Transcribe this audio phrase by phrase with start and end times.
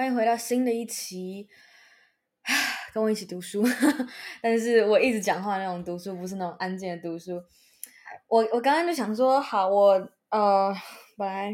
[0.00, 1.46] 欢迎回到新的一期，
[2.94, 3.62] 跟我一起读书。
[4.40, 7.32] 但是我一直讲话那种读书，不是那种安静的读书。
[8.26, 9.90] 我我刚刚就想说，好，我
[10.30, 10.74] 呃，
[11.18, 11.52] 本来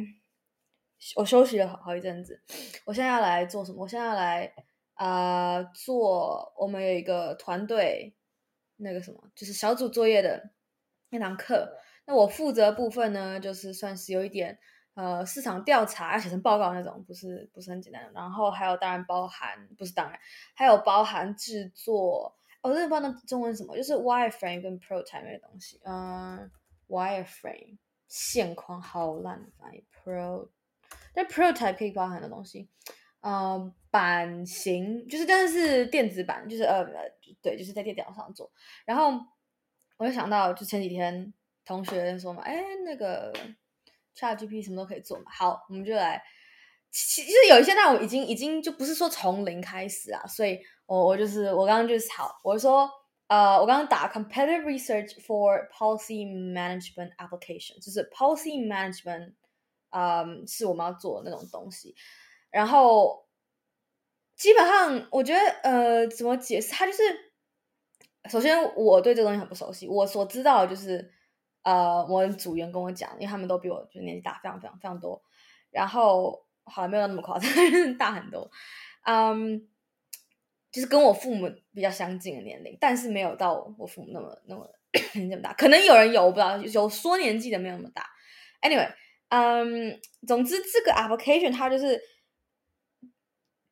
[1.16, 2.40] 我休息了好好一阵子，
[2.84, 3.82] 我现在要来做什么？
[3.82, 4.54] 我现在要来
[4.94, 8.14] 啊、做我们有一个团队
[8.76, 10.50] 那个什么，就是小组作业的
[11.10, 11.76] 那堂课。
[12.06, 14.60] 那我负责部分呢，就是算是有一点。
[14.96, 18.10] 呃，市场调查要写成报告那种，不是不是很简单的。
[18.14, 20.18] 然后还有当然包含，不是当然，
[20.54, 22.34] 还有包含制作。
[22.62, 25.78] 我真的不知道那中文什么，就是 wireframe 跟 prototype 的东西。
[25.84, 26.50] 嗯、呃、
[26.88, 27.76] wireframe
[28.08, 30.48] 线框好烂的，翻译 pro，
[31.12, 32.70] 但 prototype 可以包含的东西。
[33.20, 36.82] 嗯、呃，版型就是但是电子版，就是呃
[37.42, 38.50] 对，就是在电脑上做。
[38.86, 39.12] 然后
[39.98, 41.34] 我就想到，就前几天
[41.66, 43.30] 同学说嘛，哎那个。
[44.18, 45.24] ChatGPT 什么都可以做嘛？
[45.30, 46.22] 好，我们就来。
[46.90, 52.88] 其实有一些，但我已经已经就不是说从零开始啊，所以我我就是我刚刚就是好，我说
[53.26, 59.34] 呃，我刚刚打 competitive research for policy management application，就是 policy management，
[59.90, 61.94] 嗯，是我们要做的那种东西。
[62.50, 63.26] 然后
[64.34, 66.72] 基本上我觉得呃，怎么解释？
[66.72, 67.02] 它就是
[68.30, 71.12] 首先我对这东西很不熟悉，我所知道的就是。
[71.66, 75.20] 呃，我的组员跟我讲，因为他们都比我就年纪大，非常非常非常多。
[75.72, 77.50] 然后好像没有那么夸张，
[77.98, 78.48] 大很多。
[79.04, 79.68] 嗯，
[80.70, 84.64] 就是跟我父母比较相近的年龄，但是没有到我父母那么那么
[85.28, 85.52] 那么大。
[85.54, 88.06] 可能有人有，我不知道，有说年纪的没有那么大。
[88.62, 88.88] Anyway，
[89.30, 92.00] 嗯，总之这个 application 它就是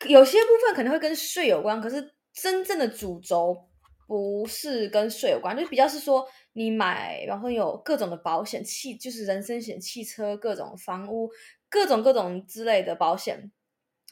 [0.08, 3.68] 有些部分可能会跟税有关，可是真正的主轴
[4.08, 6.28] 不是跟税有关，就比较是说。
[6.56, 11.28] 你买，然后有各种的保险，汽就是人身险、汽车、各种房屋、
[11.68, 13.50] 各种各种之类的保险，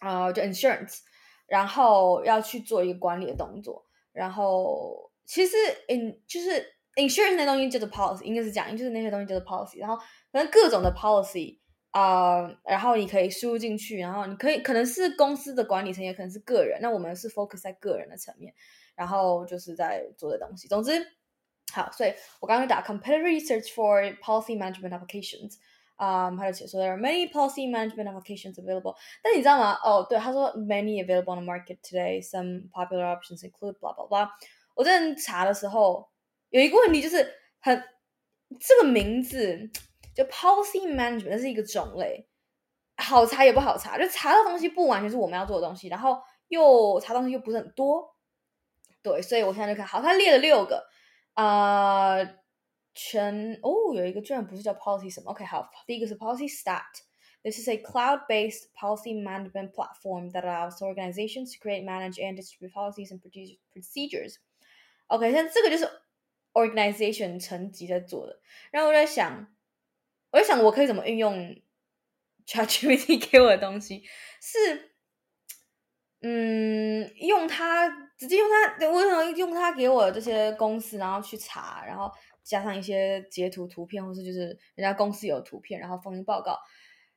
[0.00, 0.98] 啊、呃，就 insurance，
[1.46, 6.50] 然后要去做一个管理的动作，然后其实 in 就是
[6.96, 9.96] insurance 那东西叫做 policy，应该是讲，就是那些东西叫做 policy，然后
[10.32, 11.60] 反正各种的 policy
[11.92, 18.52] 啊、然后你可以输入进去，然后你可以可能是公司的管理层，也可能是个人，那我们是 focus 在个人的层面，
[18.96, 21.06] 然后就是在做的东西，总之。
[21.72, 25.56] 好，所以我刚刚打 competitive research for policy management applications，
[25.96, 28.94] 啊、um,，他就写说 there are many policy management applications available。
[29.22, 29.78] 但你知道吗？
[29.82, 32.22] 哦，对，他说 many available on the market today.
[32.22, 34.28] Some popular options include blah blah blah。
[34.74, 36.10] 我在查的时候
[36.50, 37.26] 有一个问题，就是
[37.60, 37.82] 很
[38.60, 39.70] 这个名字
[40.14, 42.26] 就 policy management 是一个种类，
[42.96, 48.14] 好查也不好查，就查到东西不完全是我们要做的东西，然后又查东西又不是很多。
[49.02, 50.84] 对，所以我现在就看好，他列了六个。
[51.33, 52.35] 啊、uh,，
[52.95, 55.29] 全哦，有一个居然不是叫 policy 什么？
[55.31, 62.35] OK，好，第一个是 policy stat。This is a cloud-based policy management platform that allows organizations to create, manage, and
[62.35, 64.37] distribute policies and procedures.
[65.05, 65.87] OK，现在这个就是
[66.53, 68.41] organization 层级在做的。
[68.71, 69.55] 然后我在想，
[70.31, 71.55] 我在想我可以怎么运用
[72.47, 74.03] ChatGPT 给我的东西，
[74.41, 74.91] 是
[76.21, 78.07] 嗯，用它。
[78.22, 82.08] 直接用它，我想用它给我这些公司，然后去查，然后
[82.44, 84.46] 加上一些截图图片，或是就是
[84.76, 86.56] 人家公司有图片，然后放进报告，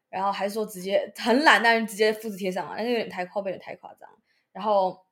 [0.10, 4.10] 然后还是说直接很懒，但是直接复制贴上了，那就有点太夸，有点太夸张。
[4.52, 5.06] 然后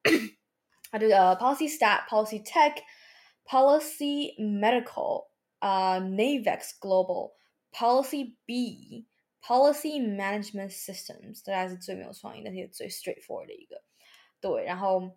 [0.89, 2.77] 它这个 policy stat、policy tech、
[3.45, 5.27] policy medical
[5.59, 7.33] 啊、uh, Navex Global、
[7.71, 9.05] policy B、
[9.43, 13.83] policy management systems，这还是最没有创意，但是也最 straightforward 的一个。
[14.41, 15.15] 对，然后。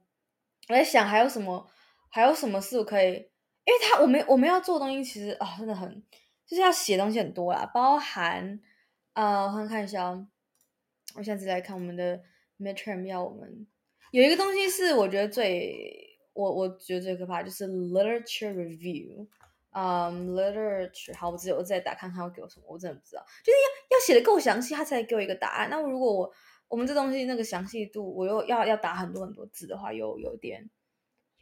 [0.69, 1.69] 我在想还有什么，
[2.11, 3.31] 还有什么事可以？
[3.65, 6.03] 因为他我们我们要做的东西其实啊、真的很
[6.47, 8.61] 就是要写东西很多啦，包含
[9.13, 10.11] 啊，我看看一下，
[11.17, 12.21] 我现在正在看我们的
[12.61, 13.67] midterm 要我们
[14.13, 19.27] 有一个东西是我觉得最我我觉得最可怕就是 literature review，
[19.73, 25.69] 嗯、literature 好，我直接我再打看看要给我什么，我真的不知道，就是要要写的够详细，他才给我一个答案。
[25.69, 26.33] 那如果我
[26.69, 30.69] 我们这东西那个详细度，我又要要打很多很多字的话，又有点，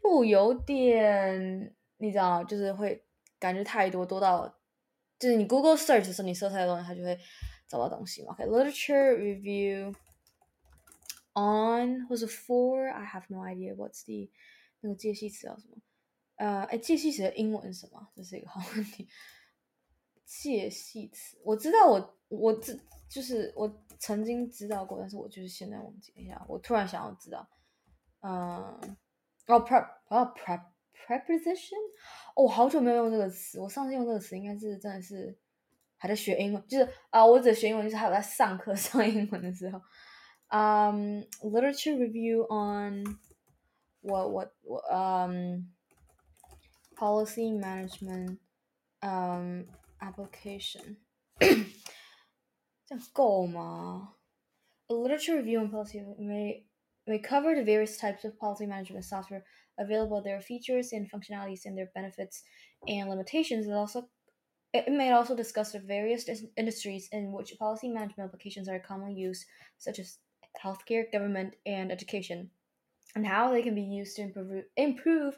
[0.02, 3.04] 又有点，你知道，就是会
[3.38, 4.58] 感觉太多，多到，
[5.18, 7.18] 就是你 Google search 的时候，你搜太多东西，它就会
[7.66, 8.32] 找到东西嘛。
[8.34, 9.94] OK，literature review
[11.34, 14.30] on 或是 for，I have no idea what's the
[14.80, 15.76] 那个介系词叫什么？
[16.36, 18.08] 呃，哎，介系词的英文是什么？
[18.14, 19.08] 这是一个好问题。
[20.24, 22.78] 介系词，我知道我，我我这
[23.08, 23.80] 就是我。
[23.96, 26.44] 曾经知道过，但是我就是现在忘记一下。
[26.46, 27.48] 我突然想要知道，
[28.20, 28.28] 嗯，
[29.46, 30.60] 哦，prep，哦，prep
[30.94, 31.78] preposition，
[32.34, 33.58] 哦，好久没有用这个词。
[33.60, 35.34] 我上次用这个词应该是真的是
[35.96, 39.80] 还在学英文，就是啊，我只学英文就是还有在上课 上英文的时候。
[40.50, 43.04] Um, literature review on
[44.02, 45.72] what what, what um
[46.94, 48.38] policy management
[49.00, 49.64] um
[49.99, 50.97] application
[51.39, 54.15] 这样够吗？
[54.87, 56.65] A literature review on policy may
[57.05, 59.43] may cover the various types of policy management software
[59.77, 62.43] available, their features and functionalities, and their benefits
[62.87, 63.67] and limitations.
[63.67, 64.09] It also
[64.73, 69.45] it may also discuss the various industries in which policy management applications are commonly used,
[69.77, 70.17] such as
[70.63, 72.49] healthcare, government, and education,
[73.15, 75.37] and how they can be used to improve, improve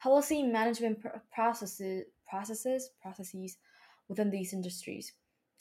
[0.00, 0.98] policy management
[1.32, 3.56] processes, processes, processes
[4.08, 5.12] within these industries.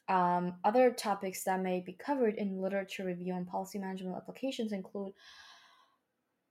[0.10, 5.14] Um, other topics that may be covered in literature review on policy management applications include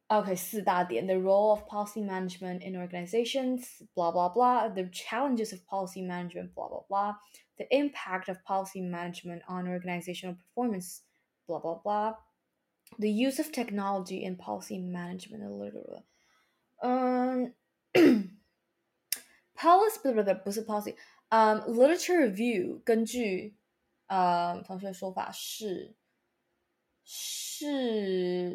[0.08, 5.66] okay, 四大点, the role of policy management in organizations, blah, blah, blah, the challenges of
[5.66, 7.14] policy management, blah, blah, blah,
[7.58, 11.02] the impact of policy management on organizational performance,
[11.48, 12.14] blah, blah, blah,
[12.98, 16.04] the use of technology in policy management, literally.
[16.82, 17.52] Um,
[19.56, 20.94] policy 不不不不是 policy，
[21.30, 23.56] 嗯、um,，literature review 根据
[24.06, 25.96] 呃同学的说法是
[27.02, 28.50] 是，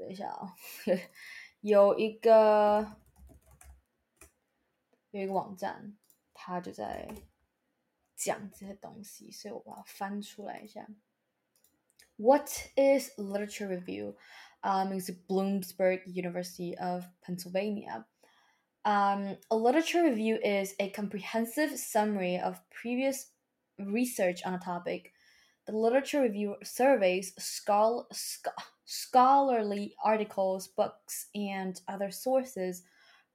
[0.00, 0.52] 等一下啊、哦，
[1.60, 2.96] 有一个
[5.10, 5.96] 有一个网站，
[6.32, 7.08] 它就在
[8.16, 10.86] 讲这些东西，所以我把它翻出来一下。
[12.16, 14.14] What is literature review?
[14.62, 18.06] Um, it's Bloomsburg University of Pennsylvania.
[18.89, 23.27] um, a literature review is a comprehensive summary of previous
[23.77, 25.13] research on a topic.
[25.67, 28.47] The literature review surveys schol- sc-
[28.85, 32.81] scholarly articles, books, and other sources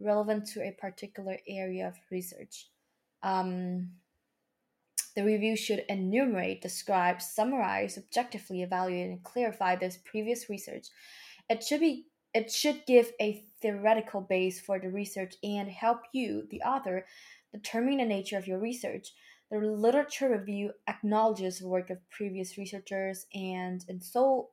[0.00, 2.70] relevant to a particular area of research.
[3.22, 3.90] Um,
[5.14, 10.88] the review should enumerate, describe, summarize, objectively evaluate, and clarify this previous research.
[11.48, 16.46] It should be it should give a theoretical base for the research and help you,
[16.50, 17.06] the author,
[17.52, 19.12] determine the nature of your research.
[19.50, 24.50] The literature review acknowledges the work of previous researchers and in so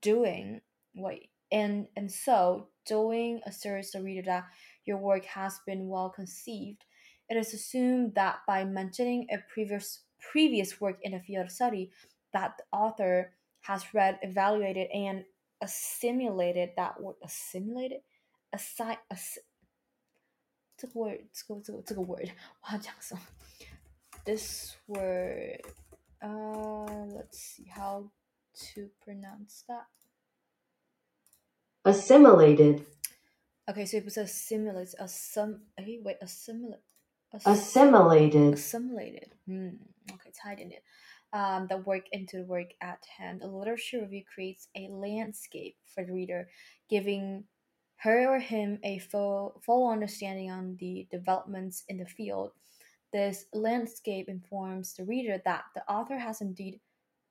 [0.00, 0.60] doing
[0.94, 4.44] wait and and so doing assures the reader that
[4.84, 6.84] your work has been well conceived.
[7.28, 10.00] It is assumed that by mentioning a previous
[10.32, 11.90] previous work in a field of study
[12.32, 13.32] that the author
[13.62, 15.24] has read, evaluated, and
[15.61, 18.01] assimilated that word assimilated
[18.51, 19.39] aside ass
[20.77, 22.29] 这个 word 这个这个这个 word
[22.61, 23.21] 我要讲什么
[24.25, 25.61] this word
[26.21, 28.09] uh let's see how
[28.53, 29.87] to pronounce that
[31.83, 32.85] assimilated
[33.65, 36.81] okay 所以不是 assimilate assim 哎 wait assimilate
[37.31, 40.81] assimilated assimilated 嗯 okay 差一点点
[41.33, 43.41] um, the work into the work at hand.
[43.43, 46.49] A literature review creates a landscape for the reader,
[46.89, 47.43] giving
[47.97, 52.51] her or him a full, full understanding on the developments in the field.
[53.11, 56.79] This landscape informs the reader that the author has indeed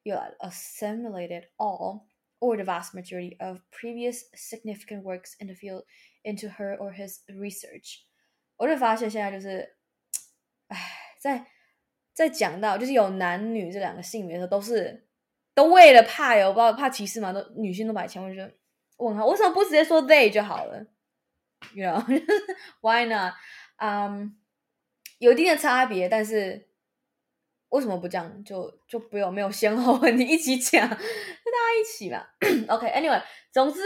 [0.05, 2.06] you know, assimilated all
[2.41, 5.83] or the vast majority of previous significant works in the field
[6.25, 8.05] into her or his research.
[8.56, 9.77] 我就发现现在就是，
[10.69, 10.79] 唉，
[11.19, 11.44] 在
[12.13, 15.08] 在讲到就是有男女这两个性别的时候，都是
[15.56, 18.42] 都为了怕有不知道怕歧视嘛，都女性都把钱，我就
[18.98, 20.86] 问号，为什么不直接说 they 就好了
[21.74, 23.34] ？You know，why not？
[23.77, 24.38] 嗯、
[25.20, 26.68] 有一定的差别，但是
[27.70, 28.44] 为什么不这样？
[28.44, 32.25] 就就不用没有先后问题，一起讲，就大家一起嘛。
[32.68, 33.80] OK，anyway，总之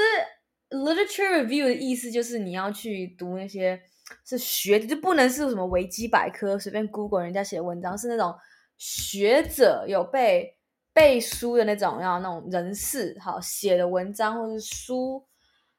[0.69, 3.81] ，literature review 的意思就是你要去读那些。
[4.25, 8.35] 是学的，就不能是什么维基百科随便 Google 人家写文章，是那种
[8.77, 10.57] 学者有背
[10.93, 15.25] 背书的那种，要那种人士好写的文章或是书，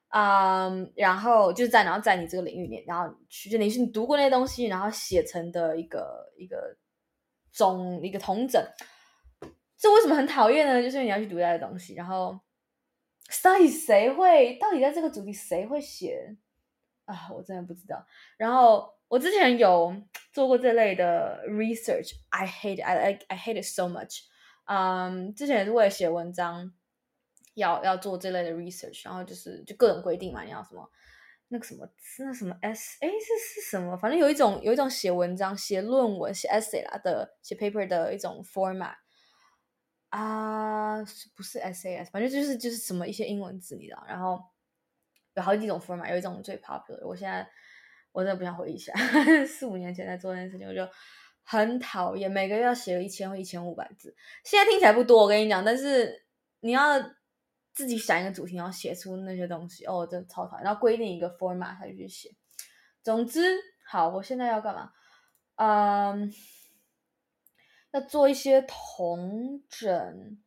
[0.09, 6.77] 嗯，然后就在然后在你这个领域里，然后去就等于是你读过那些东西，然后写成的一个一个
[7.53, 8.63] 总一个统整。
[9.79, 10.83] 这为什么很讨厌呢？
[10.83, 12.39] 就是你要去读那些东西，然后
[13.43, 14.55] 到底谁会？
[14.55, 16.37] 到底在这个主题谁会写？
[17.07, 18.07] 啊，我真的不知道。
[18.37, 19.97] 然后我之前有
[20.33, 24.25] 做过这类的 research，I hate it，I I I hate it so much。
[24.65, 26.73] 嗯，之前也是为了写文章，
[27.55, 30.91] 要要做这类的 research，然后就是就各种规定嘛，你要什么
[31.49, 33.97] 那个什么那什么 s a 是是什么？
[33.97, 38.97] 反正有一种有一种写文章、写论文、写 essay 啦的写 paper 的一种 format
[40.09, 40.97] 啊，
[41.37, 44.43] 不是 SAS，反正就是就是什么一些英文字，你知道，然后。
[45.37, 47.07] 有好几种 format，有一种最 popular。
[47.07, 47.47] 我现在
[48.11, 48.93] 我真的不想回忆一下，
[49.47, 50.89] 四五年前在做那件事情，我就
[51.43, 54.17] 很讨厌，每个月要写个一千或一千五百字。
[54.43, 56.25] 现在听起来不多，我跟你讲，但是
[56.61, 56.99] 你要
[57.75, 60.65] 自己想一个主题，然后写出那些东西，哦，真的超讨厌。
[60.65, 62.31] 然后规定一个 format 才去写。
[63.03, 64.91] 总之，好，我现在要干嘛？
[65.57, 66.33] 嗯，
[67.93, 70.39] 要做一些同整。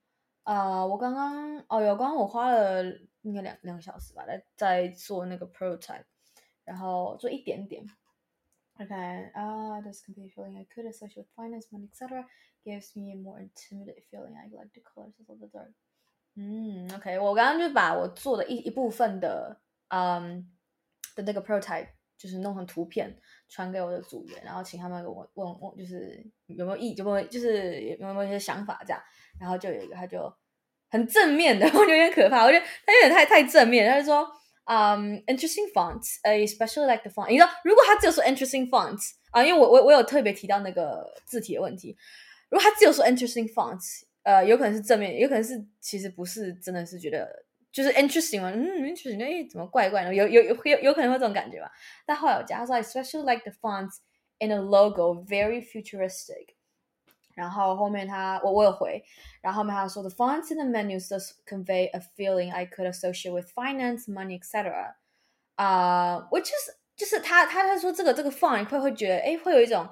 [0.43, 2.83] 啊、我刚刚哦，有刚刚我花了
[3.21, 6.05] 应该两两个小时吧，在在做那个 prototype，
[6.63, 7.85] 然后做一点点。
[8.79, 8.93] OK，
[9.33, 12.25] 啊、uh,，this complete feeling I could associate with finance, money, etc.
[12.63, 14.37] gives me a more intimate feeling.
[14.37, 15.73] I like the colors of the dark.
[16.35, 19.59] 嗯，OK，我刚刚就把我做的一一部分的，
[19.89, 20.49] 嗯，
[21.13, 29.01] 的那个 prototype 就是弄成图片传给我的组员，然后请他们问问问，就是有没有意，有没有就是有没有一些想法这样。
[29.37, 30.33] 然后就有一个，他就
[30.89, 32.43] 很正面的，我有点可怕。
[32.43, 34.27] 我觉得他有点太太正面，他就说，
[34.65, 37.29] 嗯、interesting fonts，especially like the font。
[37.29, 41.95] 你知道，如果他只有说 interesting fonts 啊，因为我我我有特别提到那个字体的问题。
[42.49, 50.13] 如果他只有说 interesting fonts，呃，有可能是正面，有可能是其实不是真的是觉得就是 interesting 嘛，嗯，interesting，哎，怎么怪怪的？
[50.13, 51.71] 有有有有有可能会这种感觉吧？
[52.05, 53.97] 但后来我加，他说 especially like the fonts
[54.39, 56.55] in a logo very futuristic。
[57.38, 59.02] 然后后面他我我有回，
[59.42, 64.38] 然后后面他说 the fonts in the menus does convey a feeling I could associate with finance, money,
[64.40, 64.94] etc.
[65.56, 69.88] 啊、uh,，which is 就是他他他说这个这个 font 会会觉得哎会有一种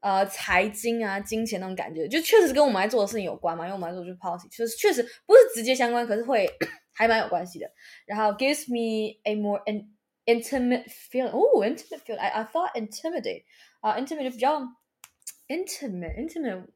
[0.00, 6.48] 呃财经啊金钱那种感觉，就确实跟我们来做的事情有关嘛，因为我们来做就是 policy，确实确实不是直接相关，可是会
[6.94, 7.68] 还蛮有关系的。
[8.06, 9.88] 然后 gives me a more an
[10.26, 13.42] intimate feeling，哦，intimate feeling，I I thought intimidate
[13.80, 14.62] 啊、uh,，intimate 就比较。
[15.47, 16.67] intimate intimate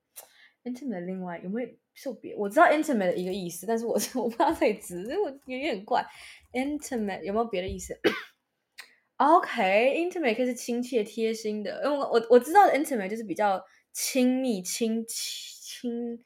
[0.64, 2.36] intimate 另外有没有受别？
[2.36, 6.06] 我知道 intimate 的一个意思，但是我是 我不知道这里指，我有点怪。
[6.54, 8.00] intimate 有没有别的意思？
[9.18, 16.24] OK，intimate、可以是亲切贴心的，因为我我我知道 intimate 就是比较亲密亲亲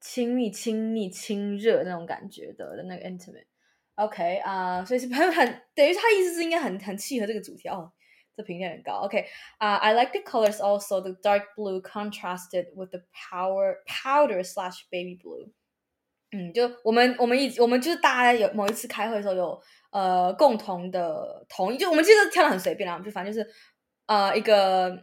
[0.00, 3.44] 亲密亲密亲热那种感觉的的那个 intimate。
[3.96, 7.92] OK 啊、所以是 很很等于他意思是应该很很契合这个主题哦。
[8.36, 9.00] 这评价很高。
[9.04, 9.24] OK，
[9.56, 11.00] 啊、uh,，I like the colors also.
[11.00, 15.50] The dark blue contrasted with the power powder slash baby blue。
[16.32, 23.48] 嗯，就我们我们一我们就是大家有某一次开会的时候有呃共同的同意，就我们其实挑的很随便啦，就反正就是
[24.06, 25.02] 呃一个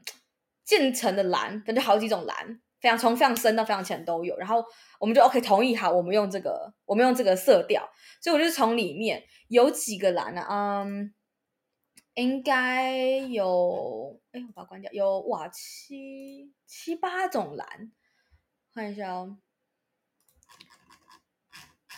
[0.64, 4.38] 渐层的蓝，反正好几种蓝，非常从非常深到非常浅都有。
[4.38, 4.64] 然后
[5.00, 7.90] 我们就 OK 同意好，我们用这个我们用这个色调，
[8.22, 11.14] 所以我就从里面有几个蓝啊，嗯。
[12.16, 14.92] 应该有，哎，我把它关掉。
[14.92, 17.92] 有哇，七七八种蓝，
[18.72, 19.38] 看一下哦，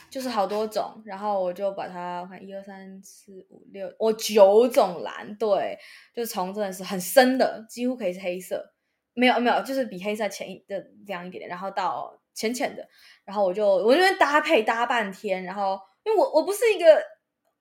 [0.10, 1.02] 就是好多种。
[1.06, 5.78] 然后我就把它，我看一二三四五六，我九种蓝，对，
[6.14, 8.74] 就是从真的是很深的，几乎可以是黑色，
[9.14, 12.88] 没有没有，就是比黑色浅一的亮一点点，然后到浅浅的。
[13.26, 17.04] 然后我就我这边搭配搭半天，然后因为我我不是一个，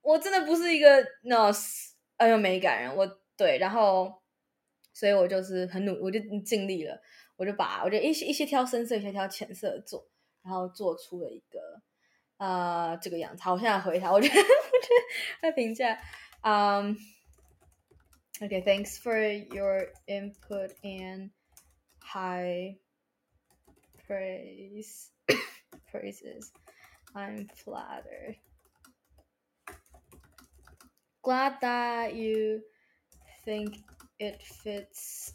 [0.03, 1.94] 我真的不是一个 nurse。
[2.19, 3.07] 很有美感人，我
[3.37, 4.23] 对，然后，
[4.93, 7.01] 所以我就是很努，我就尽力了，
[7.37, 10.07] 我就把我就一些一些挑深色，一些挑浅色做，
[10.43, 11.83] 然后做出了一个
[12.39, 13.43] 呃这个样子。
[13.43, 14.95] 好，我现在回他，我觉得我觉得
[15.41, 15.99] 他评价，
[16.43, 16.97] 嗯、
[18.41, 19.17] um,，OK，thanks、for
[19.55, 21.31] your input and
[22.01, 22.77] high
[24.07, 25.09] praise
[25.91, 26.53] praises.
[27.13, 28.37] I'm flattered.
[31.25, 32.61] Glad that you
[33.47, 33.79] think
[34.19, 35.33] it fits.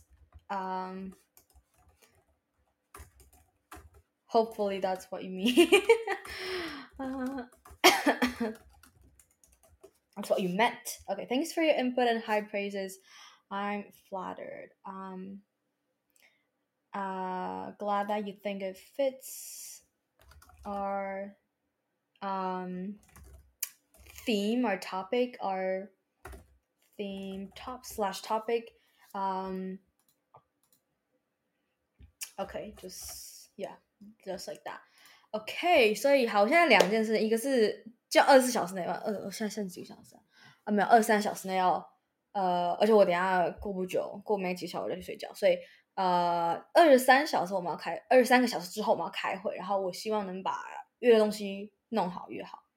[0.52, 1.14] Um,
[4.26, 5.68] hopefully that's what you mean.
[7.00, 7.42] uh,
[10.16, 11.00] that's what you meant.
[11.12, 13.00] Okay, thanks for your input and high praises.
[13.50, 14.70] I'm flattered.
[14.86, 15.40] Um,
[16.94, 19.82] uh, glad that you think it fits
[20.66, 21.34] our
[22.22, 22.96] um
[24.30, 25.90] theme or topic or
[26.96, 28.66] theme top slash topic
[29.16, 29.80] um
[32.38, 33.74] okay just yeah
[34.24, 34.82] just like that
[35.32, 40.16] okay 所以好，现在两件事，一个是叫二十四小时内吧，二我现在剩几个小时
[40.64, 40.72] 啊？
[40.72, 41.84] 没有，二十三小时内要
[42.34, 45.58] 呃，而且我等下过不久，过没几小时我就去睡觉，所以
[45.96, 50.64] 呃，二十三小时我们要开，二十三个小时之后我们要开会，然后我希望能把
[51.00, 52.69] 越多东西弄好越好。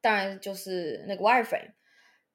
[0.00, 1.72] 当然就是那个 wireframe，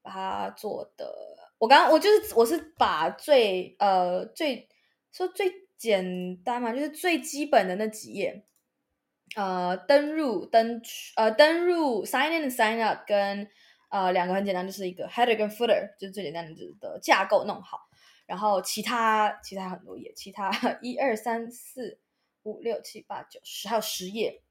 [0.01, 1.13] 把它做的。
[1.57, 4.67] 我刚刚我就是我是把最呃最
[5.11, 8.45] 说最简单嘛，就是最基本的那几页，
[9.35, 10.81] 呃登入登
[11.15, 13.49] 呃登入 sign in sign up 跟
[13.89, 17.79] 呃两个很简单，就是一个 header 跟 footer，就是最简单的的架构弄好。
[18.25, 21.99] 然后其他其他很多页，其他一二三四
[22.43, 24.43] 五六七八九十还有十页，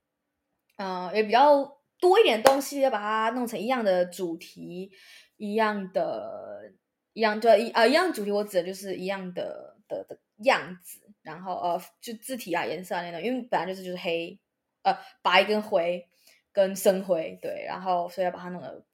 [0.77, 1.79] 嗯、呃、也比较。
[2.05, 4.93] 多一点东西，要把它弄成一样的主题，
[5.39, 6.71] 一样的，
[7.15, 14.39] 一样对一啊一样主题，我指的就是一样的的的样子，然后呃就字体啊颜色啊那种，因为本来就是就是黑
[14.83, 16.07] 呃白跟灰
[16.53, 18.85] 跟深灰对，然后所以要把它弄得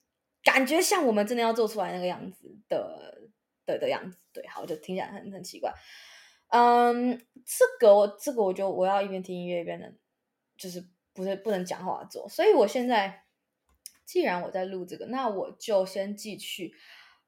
[0.44, 3.22] 感觉像我们真的要做出来那个样子的
[3.66, 5.74] 的的样子，对，好就听起来很很奇怪，
[6.50, 9.92] 嗯，这个我这个我就我要一边听音乐一边的，
[10.56, 10.86] 就是。
[11.20, 13.24] 不是不能讲话做，所以我现在
[14.06, 16.72] 既然我在录这个，那我就先继续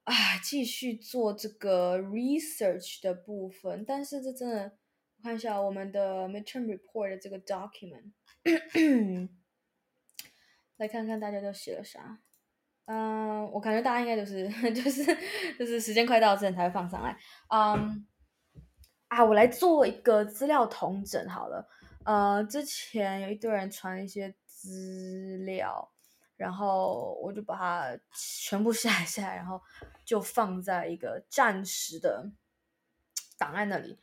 [0.04, 3.84] 啊，继续做这个 research 的部分。
[3.84, 4.78] 但是这真的，
[5.18, 8.12] 我看一下我们的 midterm report 的这个 document，
[10.78, 12.20] 来看看大家都写了啥。
[12.86, 15.04] 嗯，我感觉大家应该就是 就是
[15.58, 17.14] 就是时间快到之前才会放上来。
[17.48, 18.06] 嗯，
[19.08, 21.68] 啊，我来做一个资料统整好了。
[22.04, 25.92] 呃，之前有一堆人传一些资料，
[26.36, 29.60] 然后我就把它全部下载下来，然后
[30.04, 32.30] 就放在一个暂时的
[33.38, 33.98] 档案那里。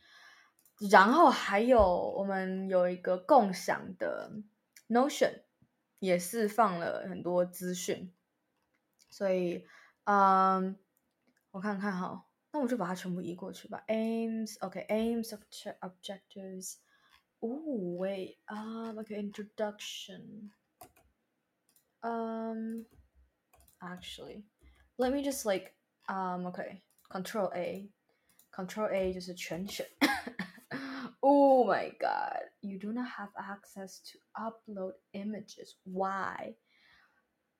[0.90, 1.82] 然后还有
[2.16, 4.32] 我们有一个共享的
[4.88, 5.42] Notion，
[5.98, 8.14] 也是放了很多资讯。
[9.10, 9.66] 所以，
[10.04, 10.78] 嗯，
[11.50, 13.84] 我看看哈，那我就把它全部移过去吧。
[13.88, 15.42] Aims，OK，Aims of
[15.80, 16.76] objectives。
[17.41, 20.51] Oh wait, um, okay, introduction.
[22.01, 22.85] Um,
[23.81, 24.45] actually,
[24.97, 25.75] let me just like,
[26.09, 27.89] um, okay, Control A,
[28.51, 29.85] Control A 就是全选。
[31.19, 35.75] oh my god, you do not have access to upload images.
[35.83, 36.55] Why?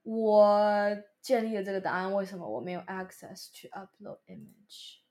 [0.01, 5.01] 我建立了这个档案，为什么我没有 access to upload image？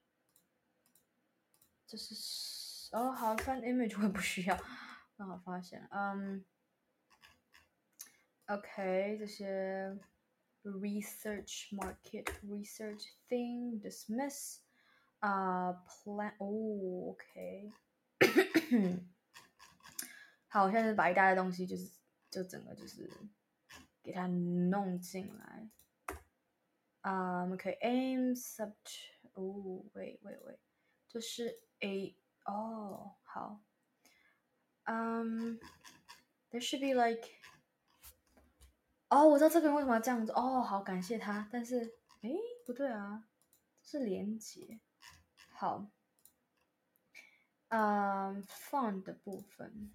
[1.86, 2.67] 这是。
[2.91, 4.57] 哦，好看 image 我也不需要，
[5.15, 6.43] 刚好发现，嗯
[8.47, 9.95] ，OK，这些
[10.63, 14.61] research market research thing dismiss，
[15.19, 17.71] 啊、plan，哦，OK，
[20.47, 21.91] 好，我现在把一大堆东西就是
[22.31, 23.07] 就整个就是
[24.01, 25.69] 给它弄进来，
[27.01, 30.57] 啊、um,，OK，aim subject，哦，wait wait wait，
[31.07, 32.17] 这是 A。
[32.48, 33.62] 哦，好。
[34.84, 35.58] 嗯、
[36.50, 37.30] um,，there should be like，
[39.08, 40.32] 哦，我知道这个人为什么要这样子。
[40.32, 41.48] 哦，好，感谢他。
[41.50, 43.24] 但是，诶，不对啊，
[43.82, 44.80] 这是连结。
[45.48, 45.90] 好。
[47.68, 49.90] 嗯、um,，font 的部分。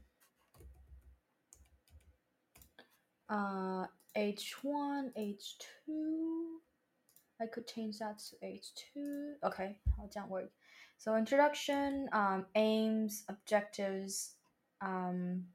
[3.27, 9.38] 啊、uh,，H1, H2。I could change that to H2.
[9.41, 10.49] OK，好，这样 work。
[10.97, 14.35] So introduction, um, aims, objectives,
[14.81, 15.47] um,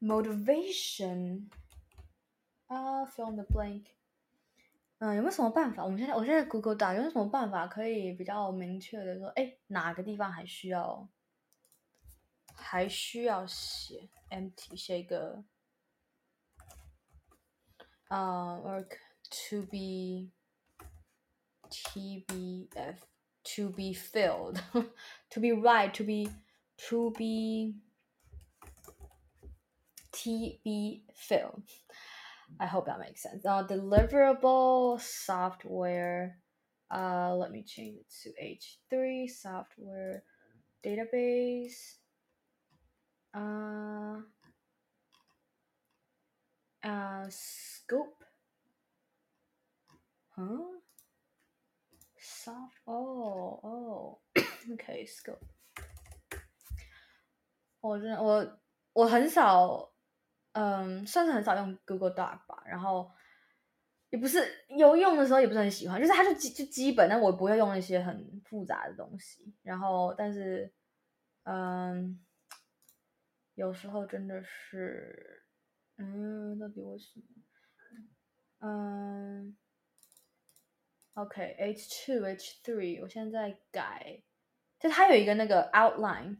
[0.00, 1.50] motivation.
[2.66, 3.84] 啊、uh,，fill in the blank。
[4.98, 5.84] 嗯，有没有什么办法？
[5.84, 11.08] 我们现在，我现在 Google Doc 有没有什么办法可以比较明确的说，哎，哪个地方还需要，
[12.54, 15.44] 还需要写 empty，写一个，
[18.08, 18.98] 啊、uh,，work
[19.30, 20.32] to be。
[21.73, 22.97] TBF
[23.43, 24.61] to be filled
[25.31, 26.29] to be right to be
[26.89, 27.73] to be
[30.13, 31.63] TB filled.
[32.59, 33.43] I hope that makes sense.
[33.43, 36.37] Now deliverable software
[36.91, 38.59] uh let me change it
[38.91, 40.23] to H3 software
[40.85, 41.95] database
[43.33, 44.19] uh
[46.83, 48.23] uh scope.
[50.35, 50.82] Huh
[52.51, 54.19] 哦哦，
[54.73, 55.37] OK，so。
[57.81, 58.59] 我真的我
[58.93, 59.91] 我很少，
[60.53, 62.63] 嗯，算是很少用 Google Doc 吧。
[62.65, 63.11] 然后
[64.09, 69.53] 也不是有用的时候也不是很喜欢，就是它就基就基本，但我不会用那些很复杂的东西。
[69.63, 70.73] 然后但是，
[71.43, 72.23] 嗯，
[73.55, 75.43] 有时候真的是，
[75.97, 77.25] 嗯，到底为什么？
[78.67, 79.57] 嗯。
[81.13, 84.23] OK，H2，H3，我现在改，
[84.79, 86.39] 就它有一个那个 outline，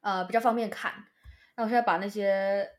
[0.00, 1.08] 呃，比较方便看。
[1.56, 2.78] 那我现在把那些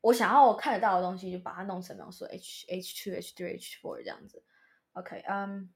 [0.00, 4.44] 我想要看得到的东西，就把它弄成，比方说 H H2、H3、H4 这样子。
[4.92, 5.68] OK，嗯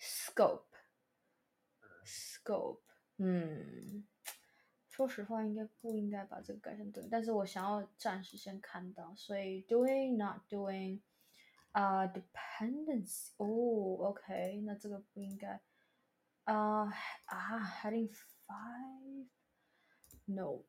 [0.00, 0.68] ，scope，scope，
[3.18, 4.06] 嗯，
[4.88, 11.00] 说实话，应该不应该把这个改成对，但是我想要暂时先看到，所以 doing，not doing。
[11.73, 15.61] 啊、uh,，dependency，哦、oh,，OK，那这个不应该，
[16.45, 16.93] 啊、uh,
[17.25, 18.09] 啊、uh,，heading
[18.47, 20.63] five，no，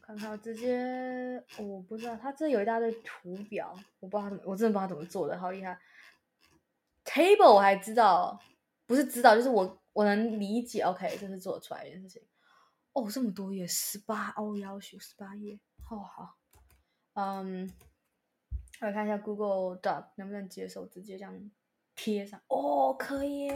[0.00, 5.76] 看看直接，我不知道他这有一大堆图表，我不知道怎么，我真的不知道怎么做的，好厉害。
[7.04, 8.40] Table 我还知道，
[8.86, 10.82] 不是知道，就是我我能理解。
[10.82, 12.22] OK，这是做出来一件事情。
[12.92, 16.38] 哦，这么多页，十八哦，要求十八页，好好。
[17.14, 17.68] 嗯，
[18.80, 21.50] 我来看一下 Google Doc 能不能接受直接这样
[21.98, 22.40] 贴上。
[22.46, 23.50] 哦，可以，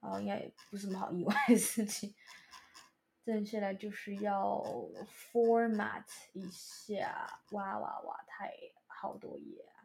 [0.00, 2.14] 哦，应该也不是什么好意外的事情。
[3.24, 4.64] 接下来就是要
[5.30, 8.50] format 一下，哇哇哇，太
[8.86, 9.84] 好多页啊！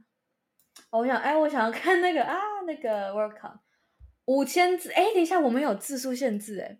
[0.91, 3.59] 我想，哎，我想要看那个啊，那个 workout
[4.25, 6.79] 五千字，哎，等一下，我们有字数限制，哎，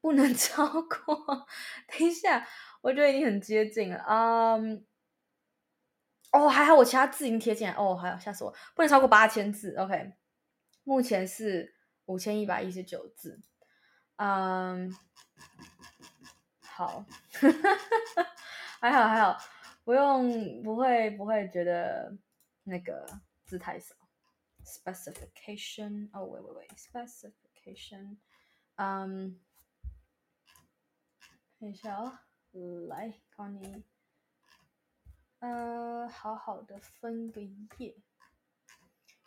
[0.00, 1.46] 不能 超过。
[1.86, 2.44] 等一下，
[2.82, 4.84] 我觉得已经很接近了，嗯、
[6.32, 10.12] 哦，还好我其他字已经贴进来，哦，还好，吓死我，不能超过八千字，OK，
[10.84, 11.74] 目前是
[12.06, 13.42] 五千一百一十九字，
[14.16, 14.94] 嗯、
[16.60, 17.04] 好，
[18.80, 19.36] 还好还好，
[19.84, 22.16] 不用不会不会觉得
[22.64, 23.06] 那个
[23.44, 23.94] 字太少。
[24.62, 28.18] Specification，哦喂喂喂，Specification，
[28.76, 29.40] 嗯，
[31.58, 32.18] 看一下哦，
[32.88, 33.84] 来帮你，
[35.40, 37.42] 呃，好好的分个
[37.78, 37.96] 页。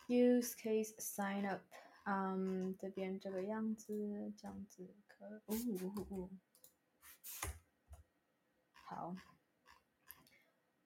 [0.08, 1.62] Use case sign up，
[2.06, 5.56] 嗯，这边这个样子，这样子可，哦
[5.96, 6.30] 哦哦。
[8.74, 9.16] 好，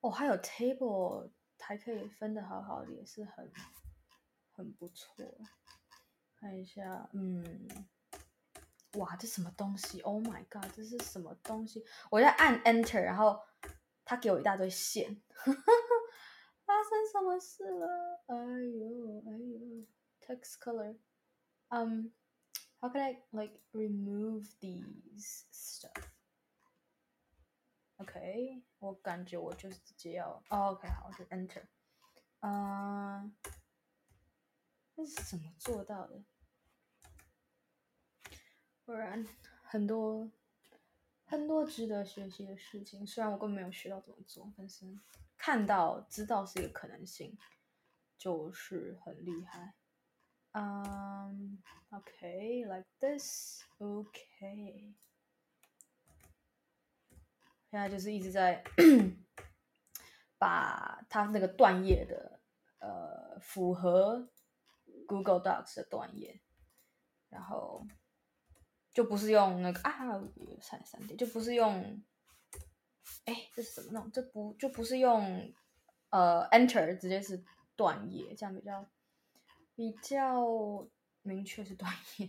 [0.00, 3.52] 哦，还有 table 还可以分的好好的，也是很
[4.52, 5.26] 很不错。
[6.36, 7.68] 看一下，嗯，
[8.92, 11.84] 哇，这什么东西？Oh my god，这是什么东西？
[12.10, 13.42] 我在按 enter，然后
[14.08, 15.20] 他给我一大堆线，
[16.64, 18.22] 发生什么事了？
[18.24, 19.84] 哎呦，哎呦
[20.18, 25.44] ，text color，um，how can I like remove these
[27.98, 31.64] stuff？Okay，我感觉我就是直接要、oh,，OK，好，我就 Enter，
[32.40, 33.30] 啊、uh,，
[34.96, 36.24] 这是怎么做到的？
[38.86, 39.26] 不然
[39.64, 40.30] 很多
[41.28, 44.98] 很多值得学习的事情，虽然我根本没有学到怎么做，但是
[45.36, 47.36] 看到知道是一个可能性，
[48.16, 49.74] 就是很厉害。
[50.52, 54.94] 嗯、um,，OK，like、this，OK。
[57.70, 58.64] 现在就是一直在
[60.38, 62.40] 把它那个断页的
[62.78, 64.30] 呃符合
[65.06, 66.40] Google Docs 的断页，
[67.28, 67.86] 然后
[68.98, 69.94] 就不是用那个啊，
[70.60, 72.02] 三三点，就不是用，
[73.26, 74.10] 哎，这是怎么弄？
[74.10, 75.54] 这不就不是用
[76.10, 77.44] 呃 Enter 直接是
[77.76, 78.84] 断页，这样比较
[79.76, 80.88] 比较
[81.22, 82.28] 明确是断页。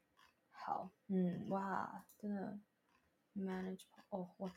[0.52, 2.60] 好，嗯，哇，真的
[3.34, 4.52] manage 哦，我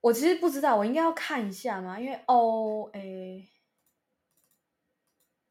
[0.00, 2.00] 我其实不知道，我应该要看一下嘛？
[2.00, 3.46] 因为哦，哎。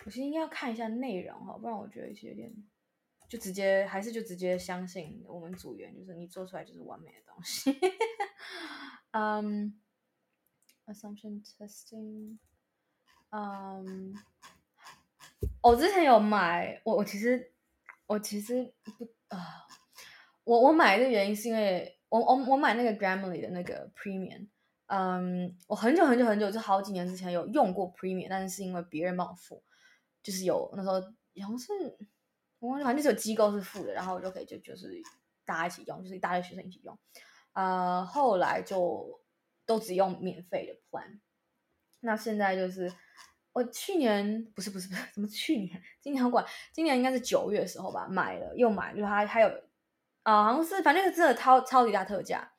[0.03, 2.51] 我其实应该要看一下内容哈，不然我觉得一些有点，
[3.31, 7.73] 就直接还是就直接相信我们组员，就是你做出来就是完美的东西。
[9.11, 9.79] 嗯、
[10.85, 12.37] ，assumption testing，
[13.29, 14.13] 嗯，
[15.61, 17.53] 我之前有买，我我其实
[18.05, 19.65] 我其实不啊、
[20.43, 24.49] 我我买的原因是因为我我我买那个 Grammarly 的那个 Premium，
[24.87, 29.63] 嗯，我很久很久很久就好几年之前有用过 Premium，但是是因为别人帮我付。
[30.21, 31.97] 就是有那时候好像是，
[32.61, 35.01] 我忘记，反正就是有机构是付的，然后我就可以就就是
[35.43, 36.97] 大家一起用，就是一大堆学生一起用。
[37.53, 39.19] 呃，后来就
[39.65, 41.19] 都只用免费的 plan。
[42.01, 42.93] 那现在就是
[43.51, 45.81] 我去年不是不是不是怎么去年？
[45.99, 49.49] 今年管，今年应该是九月的时候吧，买了又买，就它还有
[50.21, 52.53] 啊、好像是反正是真的超超级大特价。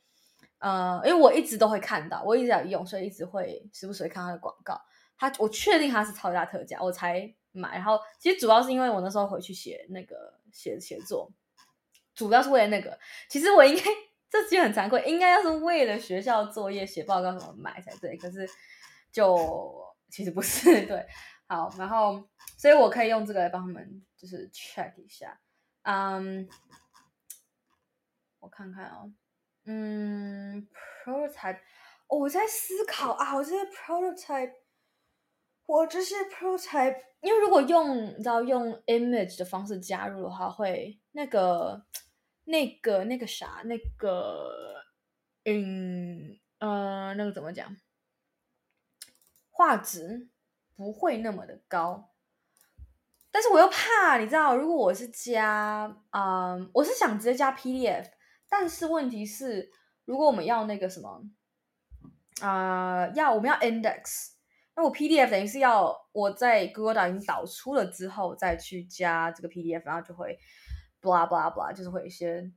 [0.59, 4.81] 呃，因为我一直都会看到，我一直在用，所以一直会时不时会看它的广告。
[5.17, 7.33] 它我确定它是超级大特价，我才。
[7.53, 11.31] 买，然后其实主要是因为我那时候回去写那个写写作，
[12.15, 12.99] 主要是为了那个。
[13.29, 13.83] 其实我应该
[14.31, 18.17] 这其实很惭愧，应该要是为了学校作业写报告什么买才对。
[18.17, 18.49] 可是
[19.13, 21.07] 就其实不是 对。
[21.47, 25.39] 好，然后所以我可以用这个来帮他们就是 check 一下。
[25.83, 26.49] 嗯，
[28.41, 29.13] 我看看哦，
[29.67, 30.67] 嗯
[31.05, 31.61] ，prototype，
[32.07, 34.62] 我在思考啊，我这个 prototype。
[35.73, 36.89] 我这些 pro 才
[37.23, 41.87] 因为如果用你知道用 image 的方式加入的话，会那个
[42.45, 44.53] 那个那个啥那个
[45.47, 47.75] 嗯呃那个怎么讲，
[49.51, 50.29] 画质
[50.77, 52.11] 不会那么的高。
[53.31, 58.11] 但是我又怕你知道，如果我是加嗯、我是想直接加 PDF，
[58.47, 59.71] 但是问题是，
[60.05, 61.23] 如果我们要那个什么
[62.43, 64.33] 啊、要我们要 index。
[64.83, 70.37] 那我 PDF 等于是要我在 Google Docs 已经导出了之后再去加这个 PDF，然后就会
[71.01, 72.51] blah blah blah，就是会有一些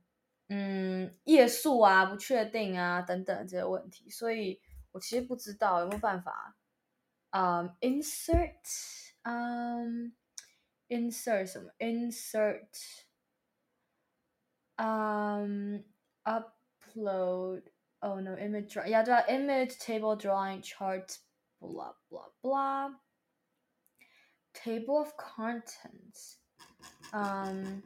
[0.48, 4.60] 嗯页数啊不确定啊等等这些问题，所以
[4.90, 6.56] 我其实不知道有没有办法，
[7.30, 8.56] 嗯、um,，insert，
[9.22, 10.12] 嗯、
[10.88, 12.66] um,，insert 什么，insert，
[14.74, 15.84] 嗯、
[16.24, 21.18] um,，upload，oh no，image，yeah，对啊，image table drawing chart。
[21.65, 22.99] blah blah blah
[24.53, 26.37] table of contents，
[27.11, 27.83] 嗯，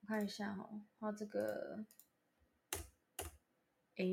[0.00, 1.84] 我看一下哈，它这个，
[3.96, 4.04] 哎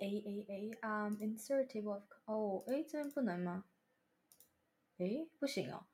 [0.00, 3.64] 哎哎哎，嗯，insert table of，哦，哎，这边不能吗？
[4.98, 5.86] 哎，不行哦，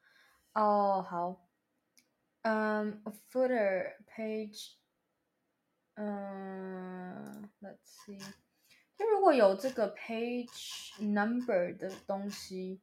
[0.52, 1.48] 哦，好，
[2.42, 4.74] 嗯，footer page，
[5.94, 8.20] 嗯，let's see。
[9.01, 12.79] 就如果有这个 page number 的东西，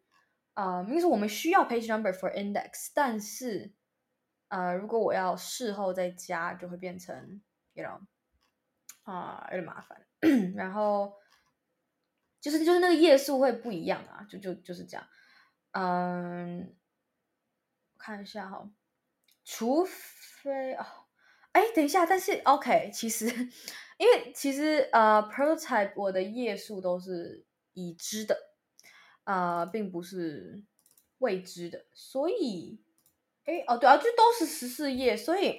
[0.54, 3.72] 啊、呃，因为我们需要 page number for index，但是，
[4.48, 7.40] 呃，如果我要事后再加，就会变成
[7.74, 8.00] ，you know，
[9.04, 10.04] 啊、有点麻烦。
[10.56, 11.14] 然后，
[12.40, 15.06] 就是就是那个页数会不一样啊，就就就是这样。
[15.70, 16.76] 嗯，
[17.96, 18.68] 看一下哈，
[19.44, 20.84] 除非哦，
[21.58, 23.26] 哎，等一下，但是 OK，其实。
[23.98, 28.38] 因为其实呃，prototype 我的页数都是已知的，
[29.24, 30.64] 呃，并不是
[31.18, 32.80] 未知的，所以，
[33.42, 35.58] 哎，哦，对啊，就都是十四页，所以，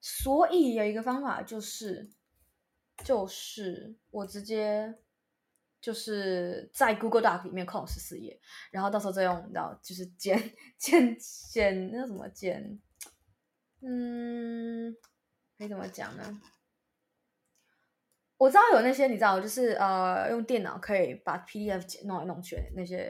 [0.00, 2.08] 所以有一个方法就是，
[3.04, 4.94] 就是我直接
[5.82, 12.80] 就是在 Google Doc 里面空十四页，然后到时候再用，你知道，就是剪 剪剪那什么剪，
[13.86, 14.96] 嗯。
[15.56, 16.40] 可以怎么讲呢？
[18.36, 23.08] 我知道有那些你知道，就是呃，用电脑可以把 PDF 弄来弄去那些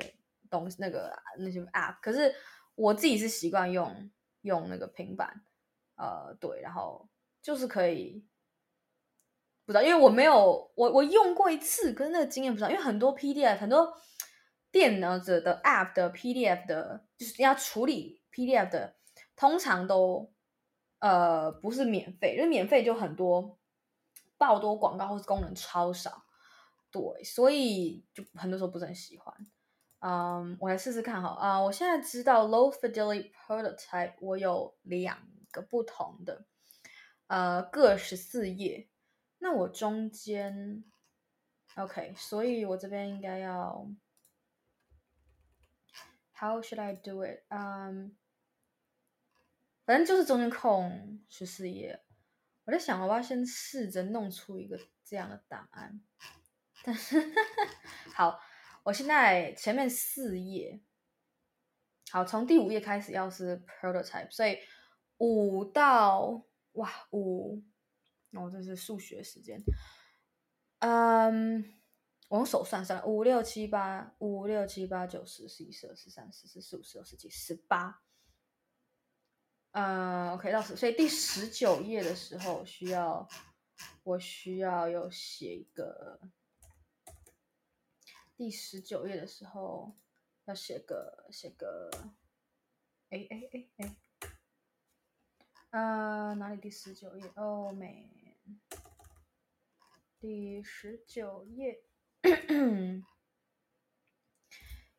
[0.50, 1.96] 东西，那个那些 App。
[2.02, 2.34] 可是
[2.74, 4.10] 我自己是习惯用
[4.42, 5.42] 用那个平板，
[5.96, 7.08] 呃，对，然后
[7.40, 8.22] 就是可以
[9.64, 13.96] 不知道，因为我没有我我用过一次，可是那个经验不知道，因为很多 PDF 很多
[14.70, 18.96] 电脑者的 App 的 PDF 的，就是要处理 PDF 的，
[19.34, 20.33] 通常都。
[21.04, 23.58] 呃，不是免费，因为免费就很多，
[24.38, 26.24] 爆多广告或是功能超少，
[26.90, 29.46] 对，所以就很多时候不是很喜欢。
[29.98, 31.28] 嗯，我来试试看哈。
[31.28, 36.46] 啊、我现在知道 low fidelity prototype，我有两个不同的。
[37.26, 38.88] 呃，各十四页。
[39.40, 40.82] 那我中间
[41.76, 43.86] ，OK，所以我这边应该要
[46.32, 47.42] ，How should I do it？
[47.48, 48.16] 嗯、
[49.84, 52.02] 反正就是中间空十四页。
[52.64, 56.02] 我在想，我要先试着弄出一个这样的档案。
[56.82, 57.20] 但是，
[58.14, 58.40] 好，
[58.82, 60.82] 我现在前面四页，
[62.10, 64.58] 好，从第五页开始要是 prototype，所以
[65.18, 67.62] 五到哇五，
[68.32, 69.62] 哦，这是数学时间。
[70.78, 71.74] 嗯，
[72.28, 78.03] 我用手算算，五六七八，五六七八九十十一十二十三十四十五十六十七十八。
[79.74, 83.28] 嗯，OK，到十，所以第十九页的时候需要，
[84.04, 86.20] 我需要有写一个。
[88.36, 89.96] 第十九页的时候
[90.44, 91.90] 要写个写个，
[93.10, 93.96] 哎哎哎哎，
[95.70, 96.60] 呃，哪里？
[96.60, 98.60] 第十九页？Oh man，
[100.20, 101.82] 第十九页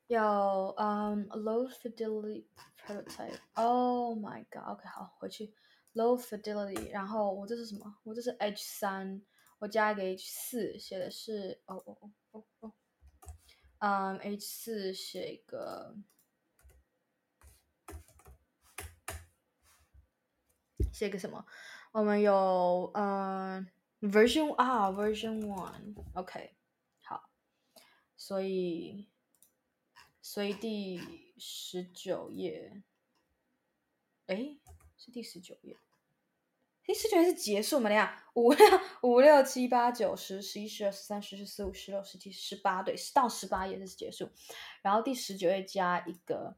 [0.07, 2.45] 有嗯、，low fidelity
[2.77, 3.39] prototype。
[3.55, 5.53] Oh my god，OK，、好，回去
[5.93, 7.97] low fidelity，然后我这是什么？
[8.03, 9.21] 我这是 H 三，
[9.59, 12.73] 我加一个 H 四，写的是哦哦哦哦哦。
[13.79, 15.95] 嗯、，H 四写一个，
[20.93, 21.45] 写个什么？
[21.91, 23.67] 我们有嗯、
[24.01, 26.55] ，version 啊，version one，OK，、
[27.03, 27.29] 好，
[28.15, 29.09] 所以，
[30.27, 30.99] 所以第
[31.37, 32.81] 十九页，
[34.25, 34.59] 诶，
[34.97, 35.77] 是第十九页。
[36.83, 37.89] 第十九页是结束吗？
[37.89, 38.65] 等下，五六
[39.03, 44.31] 五六七八九十十一十二十三十四十五十六十七十八，对，到十八页是结束。
[44.81, 46.57] 然后第十九页加一个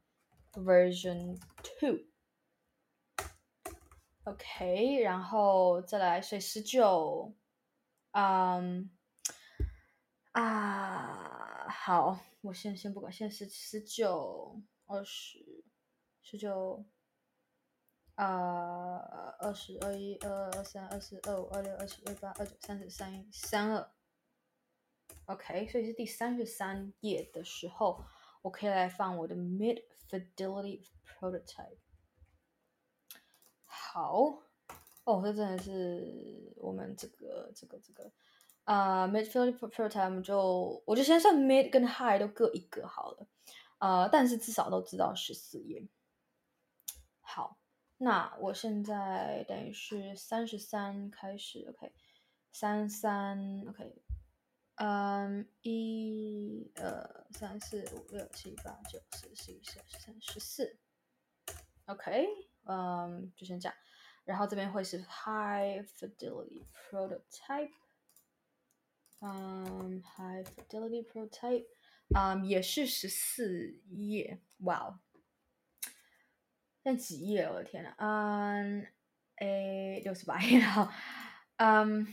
[0.54, 1.38] version
[4.24, 7.36] two，OK，然后再来，所以十九，
[8.12, 8.90] 嗯，
[10.32, 11.37] 啊，
[11.68, 15.64] 好，我先先不管，现在是十九二十
[16.22, 16.86] 十九。
[18.16, 18.98] 呃，
[19.38, 23.92] 二十二一二二二三二四二五二六二七二八二九三十三一三二
[25.26, 28.04] ，OK，所以是第三十三页的时候，
[28.42, 31.78] 我可以来放我的 Mid Fidelity Prototype。
[33.66, 34.42] 好，
[35.04, 38.12] 哦，这真的是我们这个这个这个、
[38.68, 43.28] uh, Mid Fidelity Prototype 就我就先算 Mid 跟 High 都各一个好了，
[43.80, 45.88] 呃、但是至少都知道十四页。
[47.22, 47.58] 好。
[48.00, 51.92] 那我现在等于是三十三开始，OK，
[52.52, 54.04] 三三，OK，
[54.76, 60.78] 嗯，一、二、三、四、五、六、七、八、九、十、十一、十二、十三、十四
[61.88, 62.28] ，OK，
[62.66, 63.76] 嗯，就先这样。
[64.26, 67.72] 然后这边会是 High Fidelity Prototype，
[69.20, 71.66] 嗯，High Fidelity Prototype，
[72.16, 75.00] 嗯，也是十四页，哇哦。
[76.84, 77.44] 那几页？
[77.44, 78.88] 我的天呐，嗯，
[79.38, 80.92] 诶，六十八页了，
[81.58, 82.08] 嗯，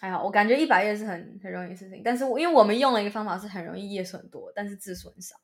[0.00, 5.36] 还好，我感觉一百页是很很容易的事情，但是我因为我们用了一个方法是很容易页数很多，但是字数很少，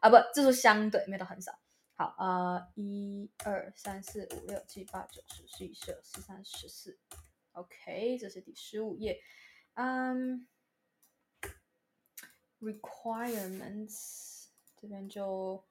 [0.00, 1.58] 啊不，字数相对没有到很少。
[1.94, 6.98] 好，呃，一二三四五六七八九十十一十二十三十四
[7.52, 9.18] ，OK，这是第十五页，
[9.74, 10.46] 嗯
[12.60, 15.64] ，requirements 这边就。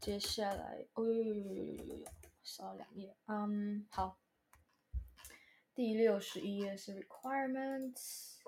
[0.00, 2.06] 接下来，哦呦呦呦呦呦呦呦，
[2.42, 3.14] 少了两页。
[3.26, 4.18] 嗯，好，
[5.74, 8.38] 第六十一页是 requirements。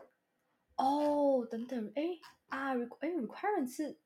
[0.77, 3.99] 哦，等等，哎啊，哎，requirements 是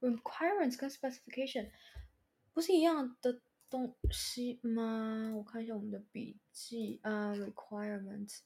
[0.00, 1.70] requirements 跟 specification
[2.52, 5.32] 不是一样的东西吗？
[5.36, 8.40] 我看一下我们的笔记啊，requirements，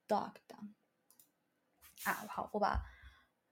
[0.07, 0.73] doc 档
[2.05, 2.85] 啊，好，我把，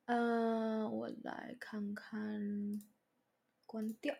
[0.06, 2.80] 嗯、呃，我来看看，
[3.66, 4.14] 关掉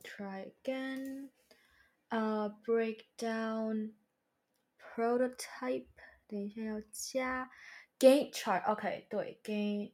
[0.00, 1.30] ，try again，
[2.08, 3.94] 啊、uh,，breakdown
[4.78, 5.88] prototype，
[6.26, 7.50] 等一下要加
[7.98, 9.92] ，gain chart，OK，、okay, 对 g a i n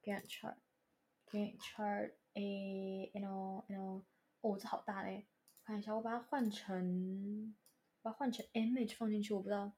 [0.00, 4.04] g a i n chart，gain chart，a，you know，you know，
[4.42, 5.26] 哦，这好大嘞。
[5.62, 7.54] 看一下，我把它换成，
[8.02, 9.72] 把它换成 image 放进去，我不知道，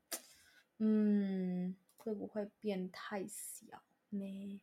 [0.78, 4.62] 嗯，会不会变太小呢？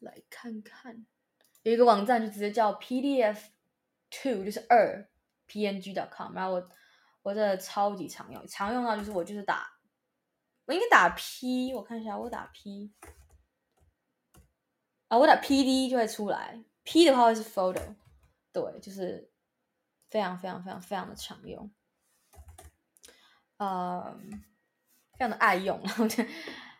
[0.00, 1.06] 来看看，
[1.62, 3.38] 有一个网站就直接叫 PDF
[4.10, 5.08] two，就是二
[5.48, 6.70] png.com，然后我
[7.22, 9.78] 我这超级常用，常用到就是我就是打，
[10.64, 12.92] 我应该打 P，我看一下，我打 P，
[15.08, 17.94] 啊，我打 PD 就会出来，P 的话会是 photo。
[18.52, 19.31] 对，就是
[20.12, 21.70] 非常非常非常非常的常用，
[23.56, 24.14] 呃，
[25.14, 25.80] 非常的爱用。
[25.88, 26.04] 然后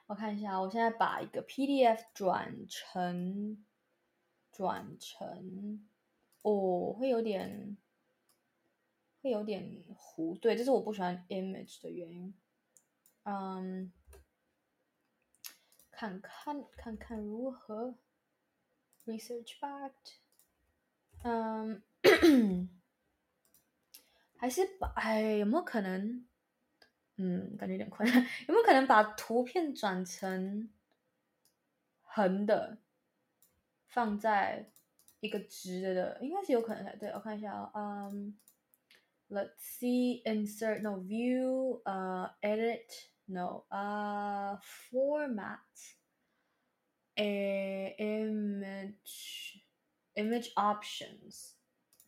[0.06, 3.64] 我看一下，我现在把一个 PDF 转成
[4.50, 5.88] 转成，
[6.42, 7.78] 哦，会有点
[9.22, 10.36] 会有点糊。
[10.36, 12.34] 对，这是我不喜欢 image 的原因。
[13.22, 13.90] 嗯，
[15.90, 17.94] 看看看看如何
[19.06, 20.18] research backed。
[21.22, 21.82] 嗯
[24.42, 26.26] 还是把哎，有没有可能？
[27.14, 28.20] 嗯，感觉有点困难。
[28.48, 30.68] 有没有可能把图片转成
[32.02, 32.78] 横的，
[33.86, 34.72] 放在
[35.20, 36.18] 一个直的的？
[36.20, 36.96] 应该是有可能的。
[36.96, 38.10] 对，我看一下啊、哦。
[38.12, 38.36] 嗯、
[39.30, 42.88] um,，Let's see, insert no view, uh, edit
[43.26, 44.58] no, uh,
[44.90, 45.60] format,
[47.14, 49.62] a image.
[50.14, 51.54] Image options,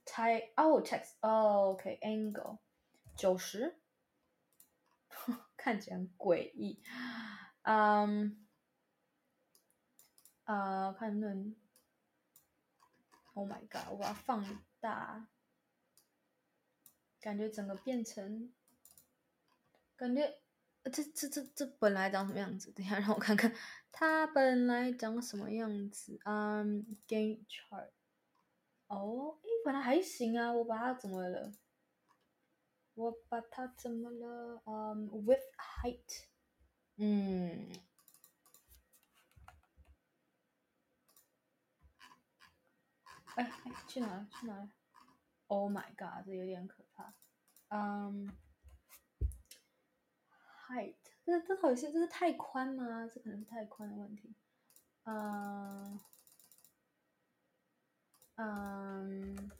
[0.04, 2.58] type oh text oh OK angle
[3.16, 3.78] 九十，
[5.56, 6.82] 看起来很诡异。
[7.62, 8.46] 嗯，
[10.44, 11.56] 啊，看能不能
[13.34, 13.90] ？Oh my god！
[13.90, 14.44] 我把它放
[14.80, 15.26] 大，
[17.20, 18.52] 感觉整个变成，
[19.96, 20.40] 感觉
[20.92, 22.70] 这这这这本来长什么样子？
[22.72, 23.54] 等一下让我看看。
[23.90, 26.20] 它本来长什么样子？
[26.24, 27.90] 嗯、um,，Gantt chart。
[28.88, 31.52] 哦，诶，本来还行啊，我把它怎么了？
[32.94, 34.62] 我把它怎么了？
[34.66, 35.50] 嗯、um,，width
[35.82, 36.26] height。
[36.96, 37.72] 嗯。
[43.34, 44.28] 哎哎，去哪了？
[44.30, 44.70] 去哪了
[45.48, 47.12] ？Oh my god，这有点可怕。
[47.68, 48.28] 嗯、
[50.68, 50.94] um,，height。
[51.24, 53.08] 这这好像这是太宽吗？
[53.12, 54.36] 这可能是太宽的问题。
[55.02, 55.98] 嗯，
[58.36, 59.50] 嗯，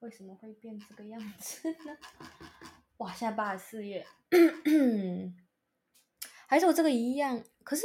[0.00, 1.98] 为什么会变这个样子呢？
[2.98, 4.06] 哇，现在八十四页，
[6.46, 7.42] 还是我这个一样？
[7.64, 7.84] 可是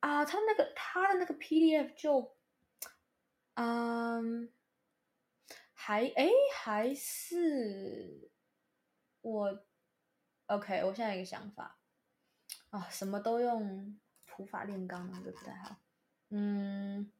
[0.00, 2.36] 啊，他那个他的那个 PDF 就，
[3.54, 4.52] 嗯，
[5.72, 8.30] 还哎还是
[9.22, 9.64] 我。
[10.46, 11.78] OK，我现在一个想法，
[12.70, 13.96] 啊、什么都用
[14.26, 15.76] 土法炼钢，那个不太好。
[16.30, 17.12] 嗯，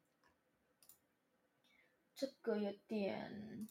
[2.21, 3.67] 这个有点，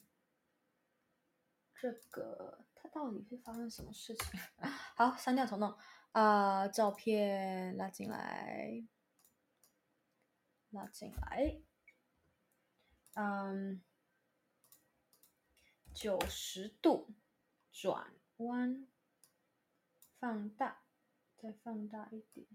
[1.76, 4.40] 这个它到底是发生什么事情？
[4.98, 5.78] 好，删掉重弄。
[6.14, 8.84] 啊、照片拉进来，
[10.72, 11.62] 拉进来。
[13.14, 13.84] 嗯，
[15.94, 17.14] 九十度
[17.72, 18.88] 转弯。
[20.18, 20.82] 放大，
[21.38, 22.48] 再放大一点。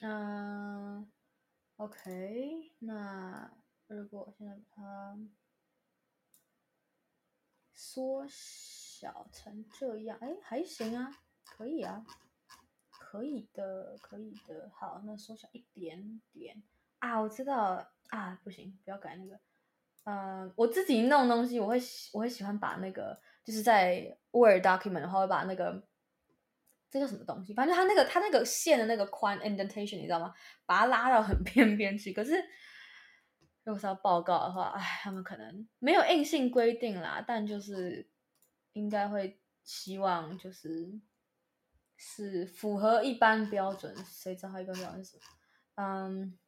[0.00, 1.08] 嗯、
[1.76, 3.56] ，OK，那
[3.88, 5.18] 如果现在把它
[7.74, 11.10] 缩小成这样，哎，还行啊，
[11.44, 12.04] 可以啊，
[12.90, 14.70] 可以的，可以的。
[14.74, 16.62] 好，那缩小一点点
[16.98, 19.38] 啊，我知道啊，不行，不要改那个。
[20.04, 21.80] 嗯、我自己弄东西，我会
[22.12, 23.20] 我会喜欢把那个。
[23.44, 25.80] 就是在 Word document 的话，会把那个
[26.90, 27.54] 这叫什么东西？
[27.54, 30.34] 反正它那个它那个线的那个宽 indentation，你知道吗？
[30.64, 32.12] 把它拉到很 边边去。
[32.12, 32.32] 可是
[33.66, 38.08] 如果是要报告的话，哎，他们可能没有硬性规定啦，但就是
[38.74, 41.00] 应该会希望就是
[41.96, 43.92] 是符合一般标准。
[44.04, 45.18] 谁知道一般标准是？
[45.74, 46.38] 嗯，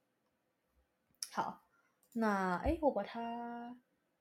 [1.32, 1.64] 好，
[2.12, 3.76] 那哎，我把它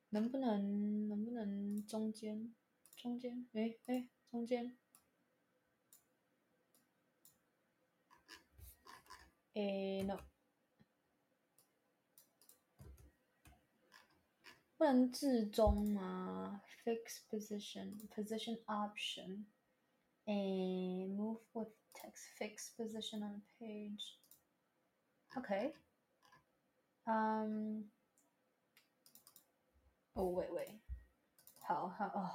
[0.10, 2.52] 能不能能不能中间？
[2.96, 4.76] 中间，哎哎，中间，
[9.54, 10.18] 哎，no，
[14.78, 19.46] 不能置中吗？Fix position, position option,
[20.26, 22.28] and move with text.
[22.38, 24.20] Fix position on page.
[25.36, 25.74] Okay.
[27.06, 27.90] Um.
[30.14, 30.80] Oh wait wait.
[31.60, 32.30] 好好哦，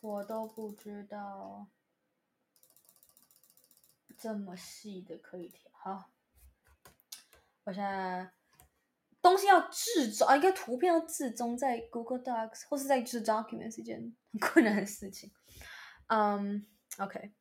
[0.00, 1.68] 我都不知道
[4.18, 5.70] 这么细的可以调。
[5.72, 6.10] 好，
[7.62, 8.37] 我现在。
[9.27, 15.31] 东西要置中啊，一个图片要置中在 Google Docs 或是在就是 Document 是一件很困难的事情。
[16.07, 16.65] 嗯、
[16.97, 17.31] um,，OK，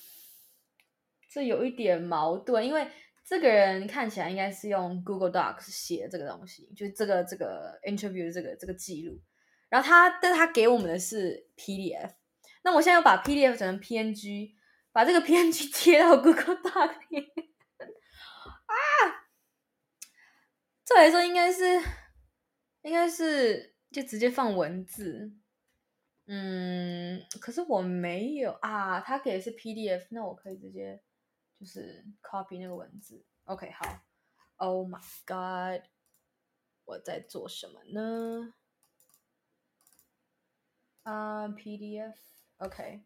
[1.30, 2.86] 这有一点矛盾，因为
[3.24, 9.18] 这个人看起来应该是用 Google Docs 写这个东西，就是这个这个 interview 这个这个记录，
[9.70, 12.10] 然后他，但他给我们的是 PDF，
[12.62, 14.59] 那我现在要把 PDF 转成 PNG。
[14.92, 17.32] 把这个 PNG 贴到 Google Doc 里
[18.66, 18.74] 啊！
[20.84, 21.80] 这来说应该是，
[22.82, 25.32] 应该是就直接放文字。
[26.26, 29.00] 嗯，可是我没有啊。
[29.00, 31.02] 他给的是 PDF，那我可以直接
[31.58, 33.24] 就是 copy 那个文字。
[33.44, 34.02] OK，好。
[34.56, 35.88] Oh my God，
[36.84, 38.54] 我在做什么呢？
[41.02, 43.04] 啊，PDF，OK。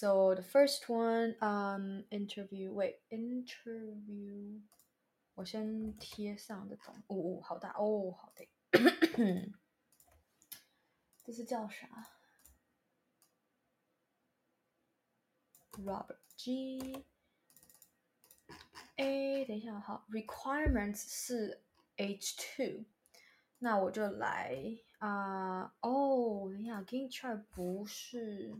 [0.00, 2.72] So the first one, um, interview.
[2.72, 4.60] Wait, interview.
[5.34, 6.94] 我先贴上这种。
[7.06, 8.44] 哦哦，好大哦，好大。
[11.24, 11.88] 这是叫啥？
[15.72, 17.04] Robert G.
[18.96, 20.06] A，等一下，好。
[20.10, 21.62] Requirements 是
[21.96, 22.86] H2。
[23.58, 25.64] 那我就来啊。
[25.64, 28.54] Uh, 哦，等一下，Gantt chart 不是。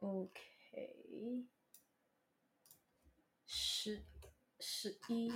[0.00, 1.46] OK，
[3.46, 4.02] 十
[4.58, 5.30] 十一，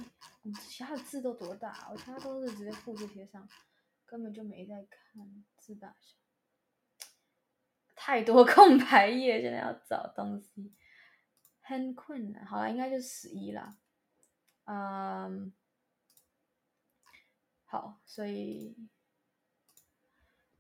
[0.69, 1.91] 其他的字都多大？
[1.91, 3.47] 我其他都是直接复制贴上，
[4.07, 6.17] 根本就没在看字大小。
[7.95, 10.75] 太多 空白页，现在要找东西
[11.61, 12.47] 很困难。
[12.47, 13.79] 好了，应该就十一啦。
[14.65, 15.53] 嗯，
[17.67, 18.89] 好，所以，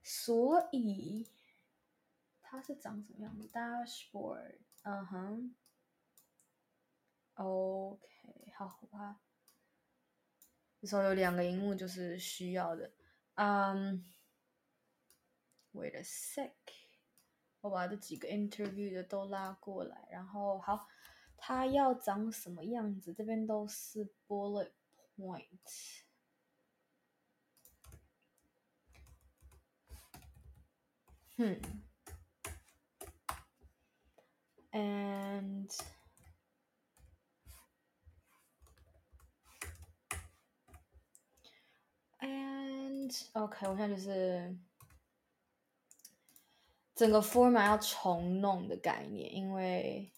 [0.02, 1.26] 所以。
[2.55, 5.57] 它是长什么样子？Dashboard，嗯哼
[7.34, 9.20] ，OK，好，好吧。
[10.80, 12.92] 这时候有两个荧幕就是需要的。
[13.34, 14.05] 嗯
[15.72, 16.52] ，Wait a sec，
[17.61, 20.86] 我把这几个 interview 的都拉过来，然后好，
[21.36, 23.12] 它要长什么样子？
[23.12, 24.70] 这边都是 bullet
[25.16, 26.05] point。
[31.36, 31.61] 嗯
[34.74, 35.70] ，and
[42.18, 44.58] and OK，我现在就是
[46.94, 50.12] 整个 format 要重弄的概念，因为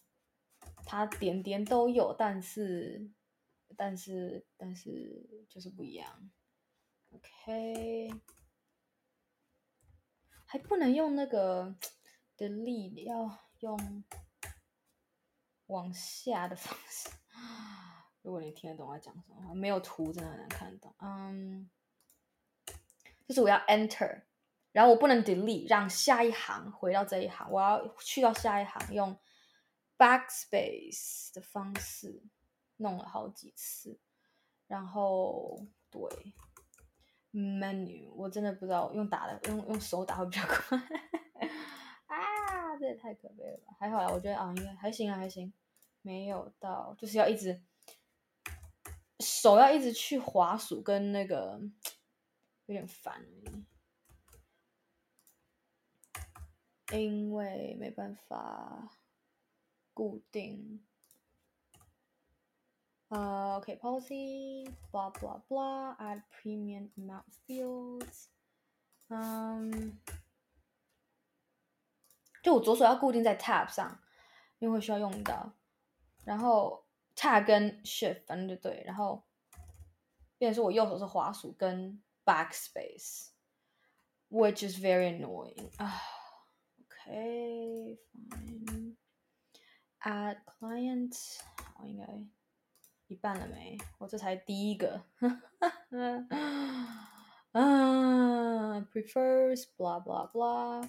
[0.84, 3.10] 它点点都有，但是
[3.76, 6.30] 但是但是就是不一样。
[7.10, 8.10] OK。
[10.48, 11.76] 还不能用那个
[12.38, 14.04] delete，要用
[15.66, 17.08] 往下的方式。
[18.22, 20.94] 如果你听得懂我讲什么，没有图真的很难看得懂。
[20.98, 21.70] 嗯，
[23.26, 24.22] 就是我要 enter，
[24.72, 29.18] 然后我不能 delete，让下一行回到这一行，我要去到下一行，用
[29.96, 32.22] backspace 的方式
[32.76, 33.98] 弄了好几次，
[34.66, 36.00] 然后对。
[37.32, 40.78] menu 我真的不知道用打的用用手打会比较快
[42.78, 43.74] 这也太可悲了吧！
[43.78, 45.52] 还好啦，我觉得啊应该还行啊还行，
[46.02, 47.62] 没有到就是要一直
[49.20, 51.60] 手要一直去滑鼠跟那个
[52.66, 53.24] 有点烦，
[56.92, 58.90] 因为没办法
[59.94, 60.80] 固定。
[63.08, 68.30] 啊，OK policy blah, blah, blah, add premium amount fields.
[69.08, 70.00] Um,
[72.46, 73.98] 就我左手要固定在 tab 上，
[74.60, 75.52] 因为会需要用到。
[76.24, 76.84] 然后
[77.16, 78.84] tab 跟 shift 反正就对。
[78.86, 79.24] 然后，
[80.38, 85.68] 变成是我右手是滑鼠跟 backspace，which is very annoying.
[85.78, 86.00] 啊
[86.78, 88.94] ，OK，fine
[90.02, 91.40] Add client，
[91.80, 92.06] 我，应该。
[93.08, 93.76] 一半了没？
[93.98, 95.02] 我这才第一个。
[97.50, 100.88] 啊，prefers blah blah blah。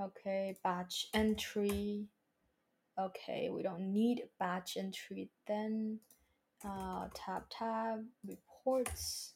[0.00, 2.06] Okay, batch entry.
[2.98, 6.00] Okay, we don't need batch entry then.
[6.64, 9.34] Uh, tab tab reports.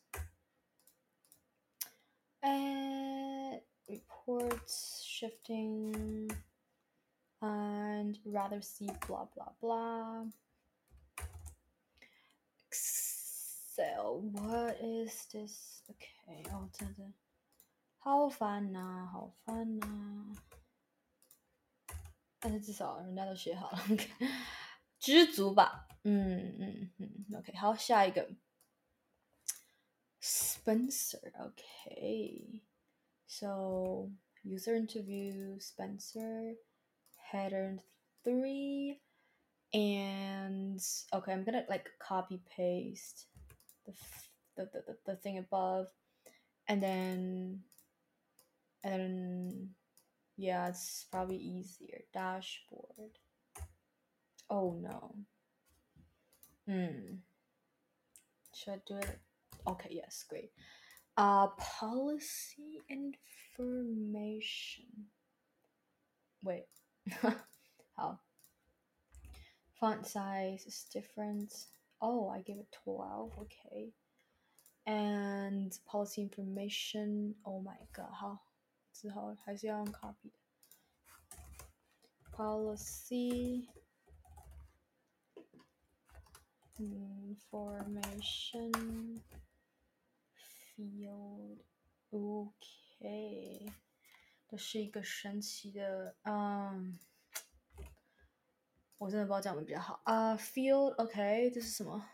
[2.43, 6.31] And reports shifting
[7.41, 10.25] and rather see blah blah blah.
[12.67, 15.83] Excel, what is this?
[15.91, 16.69] Okay, oh.
[17.98, 20.36] 好烦呐，好烦呐。
[22.40, 23.78] 但是至少人家都写好了，
[25.00, 25.88] 知足吧。
[26.04, 28.30] 嗯嗯嗯，OK，好，下一个。
[30.22, 32.62] Spencer, okay.
[33.28, 34.12] So
[34.44, 36.56] user interview, Spencer,
[37.32, 37.80] header
[38.24, 39.02] three.
[39.74, 40.80] and
[41.14, 43.26] okay i'm gonna like copy paste
[43.86, 43.94] the,
[44.56, 45.88] the the, the, thing above
[46.68, 47.60] and then
[48.85, 49.69] and
[50.37, 53.19] yeah it's probably easier dashboard
[54.51, 55.15] oh no
[56.67, 57.17] hmm
[58.55, 59.19] should i do it
[59.67, 60.51] okay yes great
[61.17, 64.87] uh policy information
[66.43, 66.67] wait
[67.97, 68.19] how
[69.79, 71.55] Font size is different.
[72.03, 73.31] Oh, I give it 12.
[73.43, 73.93] Okay.
[74.87, 77.37] And policy information.
[77.47, 78.11] Oh my god.
[78.13, 78.41] 好，
[79.01, 80.39] 之后还是要用 copy 的。
[82.33, 83.69] Policy
[87.39, 88.73] information
[90.77, 91.61] field.
[92.11, 93.73] OK，
[94.49, 96.99] 这是一个神奇的，嗯。
[98.97, 100.37] 我真的不知道讲的比较好啊。
[100.37, 102.11] Field OK，这是什么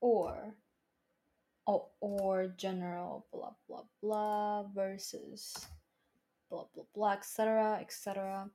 [0.00, 0.54] ？or
[1.67, 5.53] 哦、oh, or general blah blah blah versus
[6.49, 8.49] blah blah blah etc etc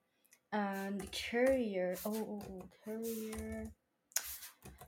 [0.52, 3.70] and carrier 哦哦哦 carrier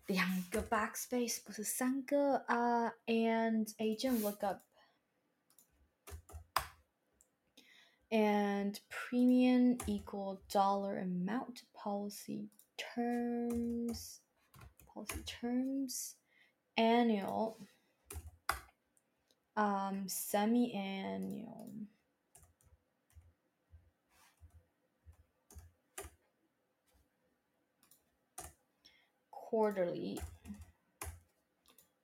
[0.07, 4.61] 两个 backspace 不是三个啊、uh, and agent lookup
[8.11, 14.21] and premium equal dollar amount policy terms
[14.87, 16.17] policy terms
[16.77, 17.57] annual
[19.55, 21.87] um semi-annual
[29.31, 30.21] quarterly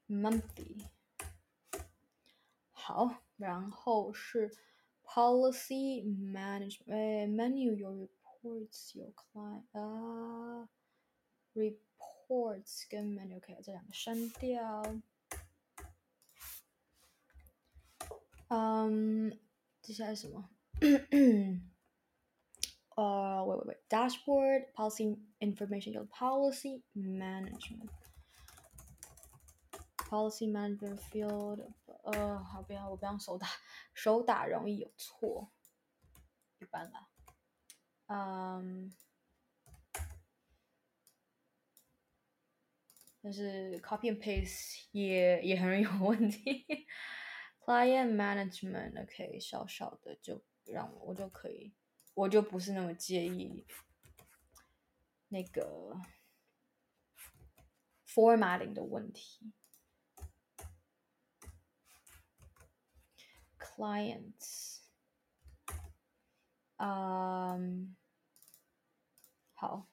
[0.08, 0.84] monthly
[2.72, 4.56] 好，然后是
[5.04, 10.68] policy management、呃、menu 有 reports 有 client 啊，
[11.54, 14.82] reports 跟 menu 可以这两个删掉。
[18.53, 19.31] 嗯，
[19.81, 20.49] 接下来什么
[22.95, 27.87] 呃喂喂喂，Dashboard policy information 有 policy management
[29.95, 31.71] policy management field，
[32.03, 33.47] 呃，好不要，我不要手打，
[33.93, 35.49] 手打容易有错，
[36.59, 37.07] 一般啦，
[38.07, 38.93] 嗯，
[43.21, 46.65] 但是 copy and paste 也也很容易有问题
[47.63, 51.73] ，client management，OK，小小的就让我我就可以。
[52.13, 53.65] 我就不是那么介意
[55.29, 55.97] 那个
[58.05, 59.53] formatting 的问题。
[63.57, 64.81] Clients，
[66.75, 67.95] 嗯，
[69.53, 69.87] 好，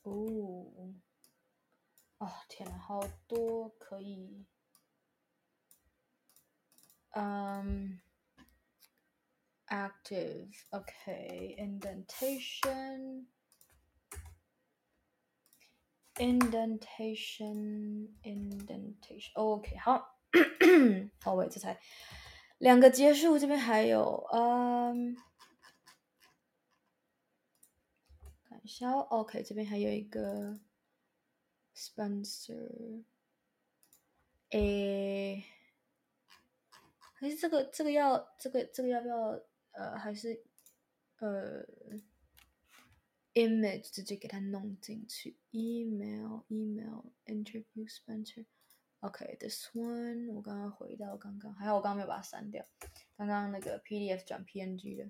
[0.07, 0.95] oh,
[2.21, 4.45] oh 天哪，好多可以，
[7.15, 7.99] um,
[9.73, 13.27] active, okay, indentation.
[16.21, 20.19] indentation indentation OK 好，
[21.21, 21.79] 好，喂，这才
[22.59, 25.17] 两个结束，这边还有嗯，
[28.49, 30.59] 看一下 OK 这边还有一个
[31.73, 33.05] Spencer，
[34.51, 35.45] 诶，
[37.15, 39.41] 还是这个这个要这个这个要不要
[39.74, 40.44] 呃还是
[41.20, 41.66] 呃。
[43.36, 48.46] image 直接给它弄进去，email email interview Spencer。
[49.00, 52.64] OK，this one 我刚刚回到刚刚，还好我刚刚没有把它删掉，
[53.18, 55.10] 刚刚那个 PDF 转 PNG 的，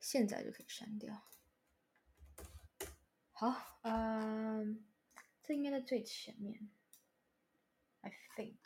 [0.00, 1.22] 现在就可以删掉。
[3.32, 4.82] 好，嗯，
[5.42, 6.70] 这应该在最前面
[8.00, 8.56] ，I think。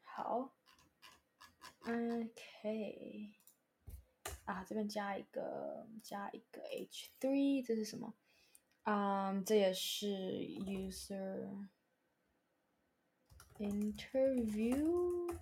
[0.00, 0.54] 好
[1.81, 3.33] ，OK。
[4.45, 8.13] 啊，这边加一个加一个 H3，这是什么？
[8.83, 11.67] 嗯、um，这也是 user
[13.57, 15.35] interview，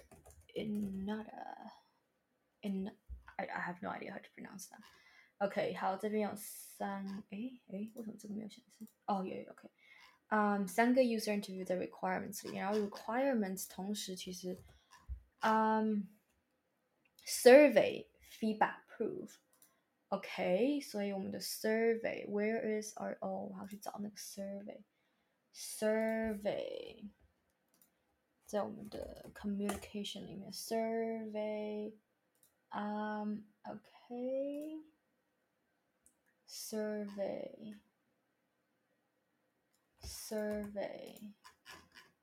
[0.56, 1.72] Inada
[2.62, 2.92] in
[3.38, 4.82] I I have no idea how to pronounce that.
[5.40, 8.86] OK，好，这边有三，诶诶，为什么这个没有显示？
[9.06, 9.70] 哦，有有 OK。
[10.28, 14.58] 嗯，um, 三个 user interview 的 requirements 里面，然后 requirements 同时其实，
[15.40, 16.08] 嗯、
[17.26, 18.06] um,，survey
[18.40, 27.10] feedback proof，OK，、okay, 所以我们的 survey where is our oh 我要去找那个 survey，survey
[28.46, 31.94] 在我们的 communication 里面 survey，
[32.70, 34.84] 嗯、um,，OK，survey。
[36.49, 37.81] Survey，survey，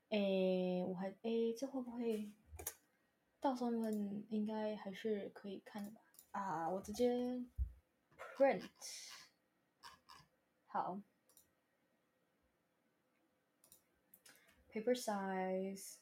[0.08, 2.32] 诶，我还诶，这会不会
[3.40, 6.00] 到时候们应该还是可以看的吧？
[6.32, 7.44] 啊，我直接
[8.16, 8.68] print，
[10.66, 11.00] 好
[14.72, 15.96] ，paper size，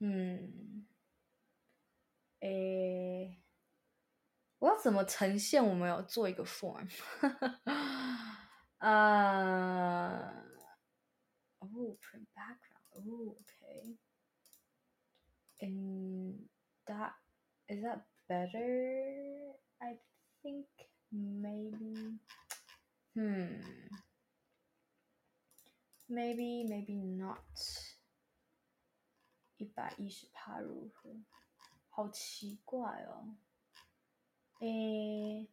[0.00, 0.86] 嗯，
[2.40, 3.40] 诶，
[4.58, 5.64] 我要怎么呈现？
[5.64, 6.88] 我们要做一个 form。
[8.78, 10.30] Uh,
[11.60, 12.84] oh, print background.
[12.92, 13.96] Oh, okay.
[15.60, 16.48] And
[16.86, 17.14] that
[17.68, 19.54] is that better?
[19.80, 19.98] I
[20.42, 20.66] think
[21.10, 22.18] maybe.
[23.14, 23.62] Hmm.
[26.08, 27.40] Maybe, maybe not.
[29.56, 31.10] 一百一十趴如何？
[31.88, 33.36] 好奇怪哦。
[34.60, 35.48] 诶。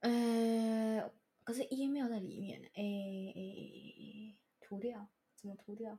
[0.00, 1.10] 呃，
[1.44, 5.98] 可是 email 在里面，诶诶诶诶，涂掉，怎么涂掉？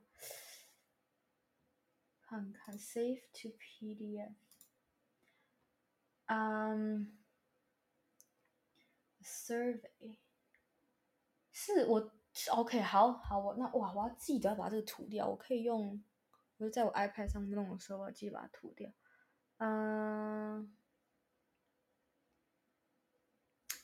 [2.21, 4.31] 看看，save to PDF。
[6.27, 7.11] 嗯
[9.23, 10.17] ，survey，
[11.51, 12.11] 是我
[12.51, 16.01] ，OK，好好，我那哇，我要记得要把这个涂掉，我可以用，
[16.57, 18.89] 我就在我 iPad 上弄的时候，我要记得把它涂掉。
[19.61, 20.75] 嗯。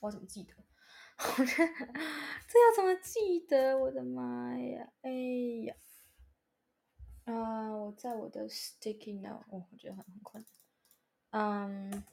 [0.02, 0.54] 我怎么记得？
[1.18, 1.74] 我觉得
[2.48, 3.78] 这要怎么记得？
[3.78, 4.92] 我的妈呀！
[5.02, 5.10] 哎
[5.66, 5.76] 呀，
[7.26, 10.46] 啊、我在我的 sticky note，哦，我觉得很很困
[11.32, 11.70] 难。
[11.70, 12.04] 嗯，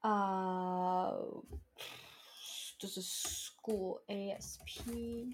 [0.00, 1.44] 啊、呃，
[2.78, 5.32] 就是 school ASP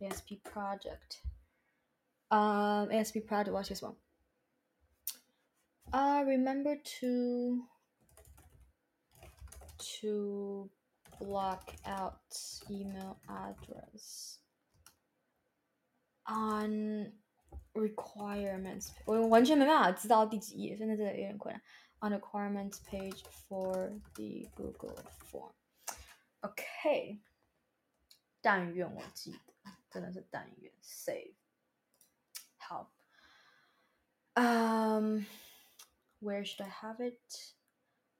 [0.00, 1.20] ASP project，
[2.29, 3.95] 啊、uh,，ASP project 我要写什么？
[5.91, 7.67] 啊、uh,，remember to
[9.77, 10.69] to
[11.19, 12.21] block out
[12.69, 14.37] email address
[16.25, 17.13] on
[17.73, 18.91] requirements。
[19.05, 21.61] 我完全没办法知道第几页，现在真的有点困难。
[21.99, 27.21] On requirements page for the Google form。OK，
[28.41, 30.71] 但愿我记得，真的是但愿。
[30.81, 31.35] Save。
[32.65, 32.93] 好。
[34.35, 37.55] Um。Where should I have it?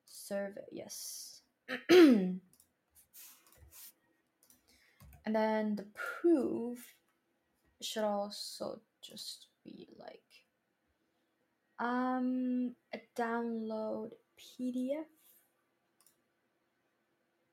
[0.07, 1.43] Survey, yes.
[1.87, 2.41] and
[5.25, 6.95] then the proof
[7.79, 10.47] should also just be like
[11.79, 15.05] um a download PDF。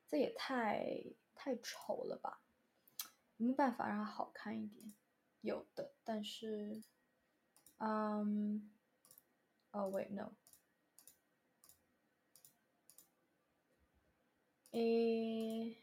[0.09, 2.41] 这也太太丑了吧？
[3.37, 4.91] 有没有办法让它好看一点？
[5.44, 6.82] 有的，但是，
[7.78, 8.70] 嗯。
[9.72, 10.30] Oh wait, no.
[14.70, 15.76] 诶，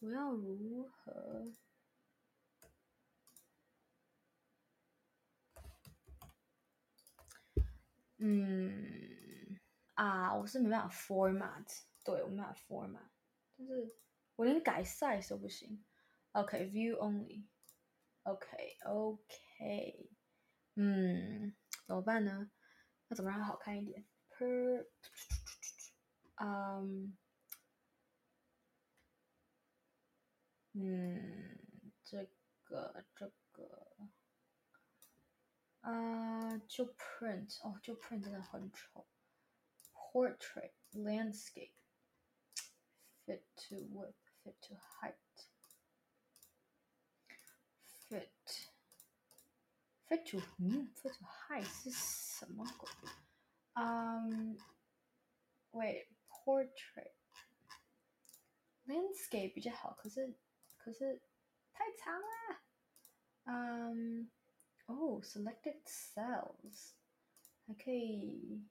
[0.00, 1.46] 我要如何？
[8.18, 9.58] 嗯，
[9.94, 13.08] 啊，我是没办法 format，对，我没办法 format，
[13.56, 13.94] 但是
[14.34, 15.84] 我连改 size 都不行。
[16.32, 17.44] OK，view only。
[18.30, 20.10] OK，OK，
[20.74, 21.54] 嗯。
[21.86, 22.50] 怎么办呢？
[23.08, 24.86] 那怎么让它好看一点？Per，
[26.34, 27.16] 嗯，
[30.72, 32.28] 嗯，这
[32.64, 33.96] 个这个，
[35.80, 39.06] 啊、就 print 哦，就 print 真的很丑。
[39.94, 41.72] Portrait landscape
[43.24, 44.12] fit to width
[44.44, 45.16] fit to height
[48.07, 52.89] fit。Fit to 嗯，fit to height 是什么鬼？
[53.73, 54.57] 嗯、
[55.71, 57.13] um,，Wait portrait
[58.85, 60.37] landscape 比较好，可是
[60.77, 61.21] 可是
[61.71, 62.61] 太长了。
[63.45, 64.29] 嗯，
[64.85, 66.91] 哦，selected cells
[67.65, 68.67] 还可以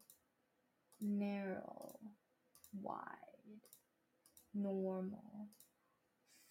[1.01, 1.99] narrow
[2.73, 3.61] wide
[4.53, 5.49] normal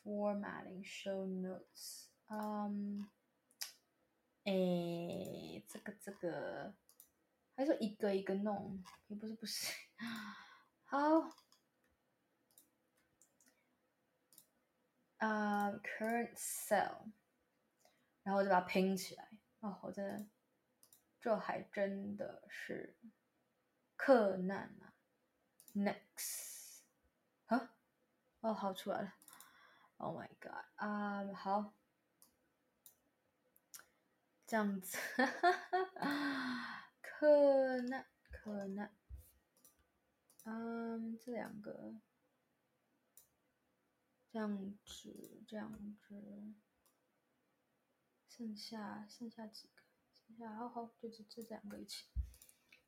[0.04, 2.10] formatting show notes。
[2.29, 3.09] 嗯。
[4.45, 6.73] 诶，这个这个，
[7.57, 9.73] 还是一个一个弄，也不是不是。
[10.85, 10.99] 好，
[15.19, 17.11] 啊、uh,，current cell，
[18.23, 19.29] 然后就把它拼起来。
[19.59, 20.29] 哦，我真的，
[21.21, 22.97] 这还真的是
[23.97, 24.95] 困难啊。
[25.75, 26.83] Next，
[27.47, 27.75] 啊，
[28.43, 29.13] 哦，好出来了。
[29.97, 31.75] Oh my god，啊、好。
[34.47, 34.97] 这样子，
[37.03, 38.89] 可能可能，
[40.45, 41.97] 嗯，这两个，
[44.31, 46.55] 这样子这样子，
[48.29, 49.83] 剩下剩下几个，
[50.15, 52.05] 剩下好好就是这两个一起，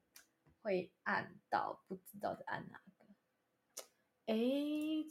[0.61, 3.05] 会按到不知道在按哪个。
[4.27, 4.35] 哎，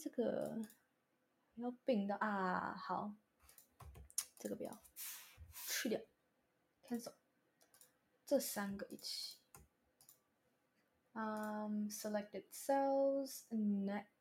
[0.01, 0.63] 这个
[1.57, 3.13] 要并到啊，好，
[4.39, 4.81] 这个不要
[5.67, 6.01] 去掉
[6.87, 7.15] ，cancel，
[8.25, 9.39] 这三个一起。
[11.15, 14.18] Um, selected cells next.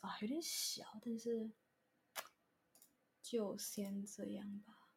[0.00, 1.50] 啊，有点小，但是
[3.22, 4.90] 就先这样吧。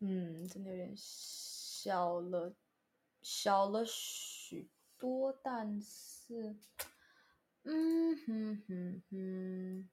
[0.00, 2.56] 嗯，真的有点小了，
[3.22, 4.68] 小了许
[4.98, 6.58] 多，但是，
[7.62, 9.88] 嗯哼哼哼，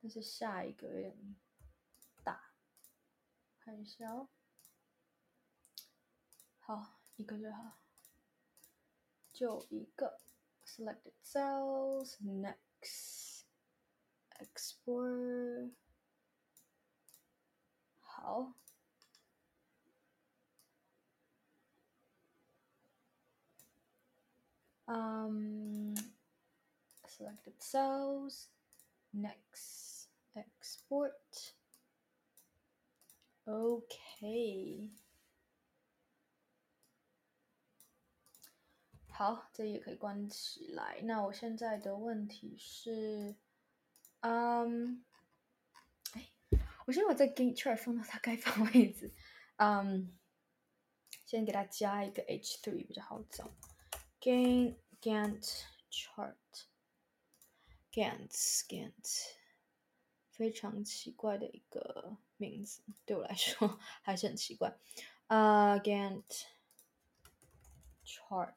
[0.00, 1.36] 但是下一个有点
[2.24, 2.54] 大，
[3.58, 4.28] 看一下哦。
[6.58, 7.81] 好，一个就好。
[9.41, 10.19] 就一个，
[10.65, 13.43] selected cells next，
[14.39, 15.71] export
[18.01, 18.53] 好。
[24.89, 25.93] Um,
[27.05, 28.47] selected cells.
[29.13, 31.53] Next, export.
[33.45, 34.91] OK。
[39.22, 41.00] 好，这里也可以关起来。
[41.04, 43.36] 那我现在的问题是，
[44.18, 45.04] 嗯，
[46.14, 46.28] 哎，
[46.86, 49.14] 我先把这 Gantt chart 放到它该放位置。
[49.58, 50.18] 嗯，
[51.24, 53.54] 先给它加一个 H3 比较好找。
[54.20, 56.34] Gantt Gantt chart，Gantt
[58.66, 59.22] Gantt，
[60.32, 64.76] 非常奇怪的一个名字，对我来说还是很奇怪。
[65.28, 66.46] 啊、，Gantt
[68.04, 68.56] chart，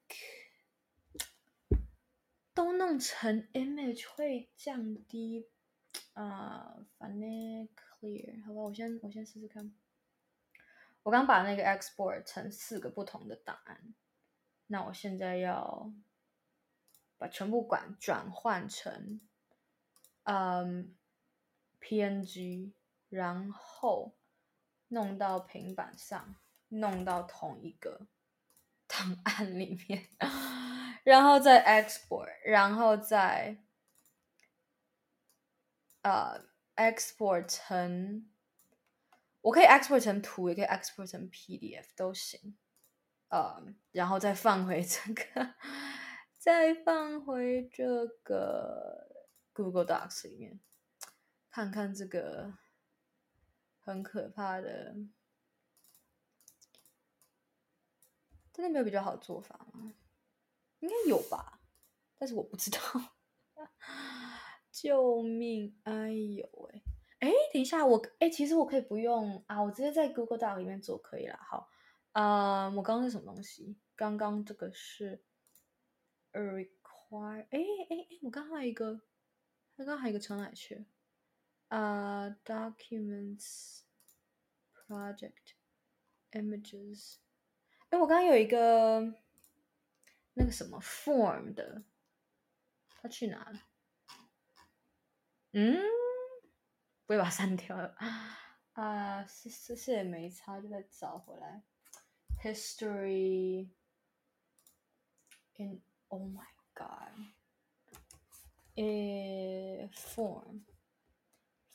[2.54, 5.50] 都弄成 image 会降低。
[6.14, 7.30] 啊，反正
[7.70, 8.44] clear。
[8.46, 9.74] 好吧，我先我先试试看。
[11.10, 13.96] 我刚把那个 export 成四个不同的档案，
[14.68, 15.92] 那我现在要
[17.18, 19.20] 把全部管转换成
[20.22, 20.96] 嗯
[21.82, 22.74] PNG，
[23.10, 24.14] 然后
[24.90, 26.36] 弄到平板上，
[26.68, 28.08] 弄到同一个。
[28.88, 30.08] 档案里面，
[31.04, 33.58] 然后再 export，然后再
[36.02, 36.44] 呃
[36.76, 38.28] export 成，
[39.42, 42.58] 我可以 export 成图，也可以 export 成 PDF 都行，
[43.30, 45.56] 呃，然后再放回这个，
[46.38, 50.60] 再放回这个 Google Docs 里面，
[51.50, 52.54] 看看这个
[53.80, 54.96] 很可怕的。
[58.52, 59.94] 真的没有比较好的做法吗？
[60.80, 61.62] 应该有吧，
[62.18, 62.80] 但是我不知道。
[64.72, 65.80] 救命！
[65.84, 66.84] 哎呦喂！
[67.20, 71.38] 哎，等一下，我哎，其实我可以不用啊，我直接在 Google Doc 里面做可以了。
[71.42, 71.70] 好，
[72.14, 73.78] 啊、我刚刚是什么东西？
[73.96, 75.22] 刚刚这个是
[76.32, 77.46] a require。
[77.50, 79.02] 哎哎哎，我刚还有一个，
[79.76, 80.86] 刚刚还有一个传哪去？
[81.68, 85.34] 啊、documents，Project
[86.32, 87.16] Images。
[87.90, 89.14] 哎，我刚刚有一个
[90.34, 91.84] 那个什么 form 的，
[92.88, 93.64] 他去哪了？
[95.52, 95.78] 嗯，
[97.09, 97.97] 不会把它删掉了
[98.75, 99.27] 啊？
[99.27, 101.63] 是是是也没差，就再找回来。
[102.43, 103.71] History
[105.57, 107.13] in Oh my God，
[108.77, 110.63] 诶，form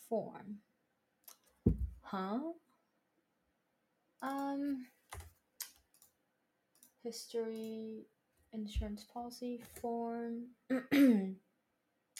[0.07, 0.59] form，
[2.01, 2.41] 哈？
[4.19, 4.87] 嗯。
[7.01, 8.07] History,
[8.51, 10.49] insurance policy form，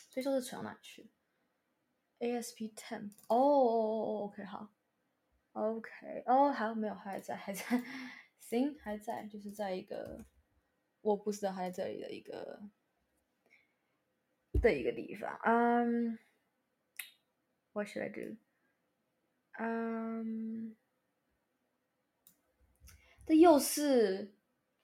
[0.09, 1.11] 所以说是存到哪去
[2.24, 4.72] ？ASP ten，哦哦哦哦，OK 好
[5.52, 7.82] ，OK 哦，还没有，还在，还在，
[8.40, 10.24] 行，还在，就是在一个
[11.02, 12.62] 我不知道还在这里的一个
[14.62, 15.38] 的一个地方。
[15.44, 16.18] 嗯
[17.72, 18.36] ，What should I do？
[19.58, 20.74] 嗯，
[23.26, 24.34] 这又是。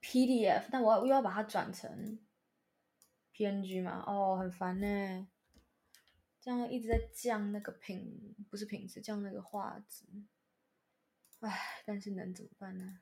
[0.02, 2.18] PDF，但我又要把它转成
[3.34, 4.02] PNG 嘛？
[4.06, 5.28] 哦，很烦呢。
[6.40, 10.04] 这样一直在降那个品，不是品质，降那个画质。
[11.40, 13.00] 唉，但是能怎么办呢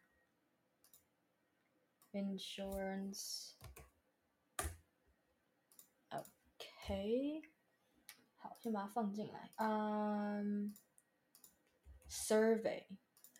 [2.12, 3.52] ？Insurance
[6.08, 7.42] OK，
[8.36, 9.50] 好，先把它放进来。
[9.56, 10.72] 嗯、
[12.08, 12.86] um,，survey，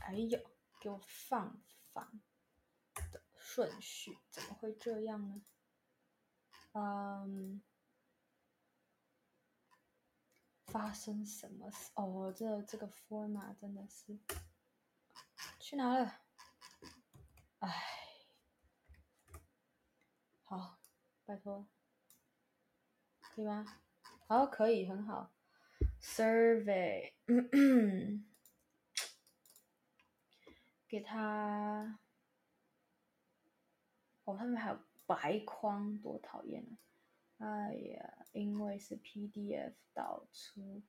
[0.02, 0.40] 哎呦！
[0.80, 2.22] 给我放反
[3.12, 5.42] 的顺序，怎么会这样呢？
[6.74, 7.64] 嗯，
[10.68, 11.92] 发生什么事？
[11.96, 14.20] 哦，这这个 Foma 真的是
[15.60, 16.22] 去哪了？
[17.60, 18.05] 哎，
[20.48, 20.78] 好，
[21.26, 21.66] 拜托，
[23.20, 23.66] 可以吗？
[24.28, 25.32] 好，可以，很好。
[26.00, 27.14] Survey。
[30.88, 32.00] 给他，
[34.24, 36.64] 哦，他们还有白框，多讨厌
[37.40, 37.66] 啊！
[37.66, 40.82] 哎呀，因为是 PDF 导出，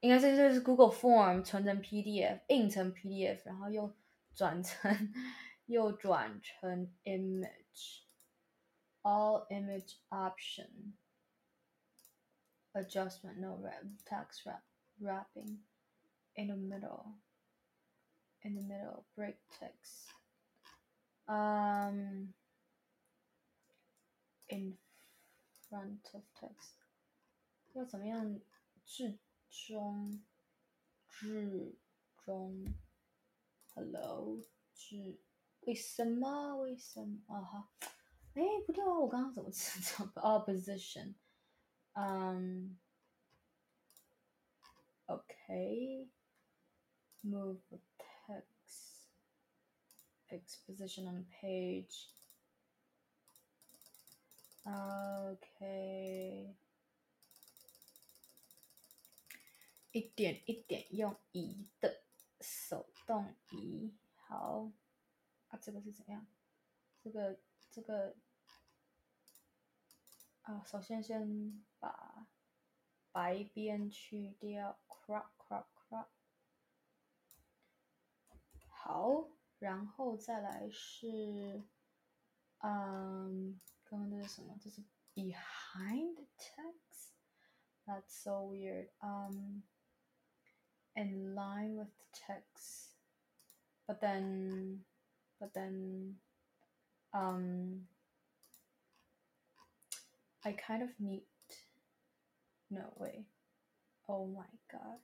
[0.00, 3.94] 应该是就是 Google Form 存成 PDF，印成 PDF，然后又
[4.34, 5.12] 转成
[5.66, 8.04] 又转成 image
[9.03, 10.93] Image，All Image Option
[12.73, 14.63] Adjustment No Wrap Text Wrap
[14.99, 15.59] Wrapping
[16.35, 20.13] in the Middle。In the middle, break text.
[21.27, 22.35] Um,
[24.49, 24.77] in
[25.67, 26.75] front of text.
[27.73, 28.39] 要怎么样？
[28.85, 29.17] 置
[29.49, 30.21] 中，
[31.09, 31.75] 置
[32.23, 32.75] 中。
[33.73, 34.39] Hello，
[34.75, 35.19] 置。
[35.61, 36.57] 为什么？
[36.57, 37.23] 为什么？
[37.27, 37.71] 啊哈。
[38.34, 38.98] 哎，不对啊！
[38.98, 40.10] 我刚刚怎么知道？
[40.22, 41.14] 哦，position。
[41.94, 42.76] Um.
[45.06, 46.08] Okay.
[47.24, 47.60] Move.
[50.28, 52.10] Exposition on page.
[54.62, 56.54] OK，
[59.90, 62.04] 一点一点用移的，
[62.40, 63.92] 手动移。
[64.14, 64.70] 好，
[65.48, 66.24] 啊，这个是怎样？
[67.02, 67.38] 这个
[67.70, 68.16] 这个
[70.42, 72.26] 啊，首先先把
[73.12, 76.08] 白边去掉，crop crop crop。
[78.68, 79.28] 好。
[79.60, 81.62] 然后再来是，
[82.60, 84.56] 嗯，刚刚这是什么？
[84.58, 84.82] 这是
[85.14, 87.12] behind the text.
[87.84, 88.88] That's so weird.
[89.02, 89.64] Um,
[90.94, 92.94] in line with the text,
[93.86, 94.86] but then,
[95.38, 96.20] but then,
[97.13, 97.87] um,
[100.43, 101.23] I kind of need.
[102.69, 103.25] No way.
[104.07, 104.99] Oh my god.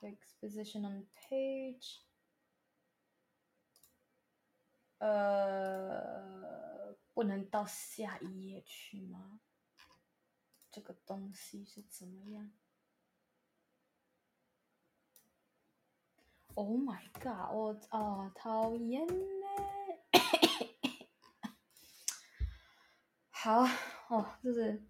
[0.00, 2.02] Fix position on page.
[4.98, 5.78] 呃，
[7.14, 9.40] 不能到下一页去吗？
[10.70, 12.52] 这个东西是怎么样？
[16.54, 17.50] Oh my god！
[17.54, 19.06] 我啊，讨厌
[23.44, 23.64] 好
[24.08, 24.82] 哦，就是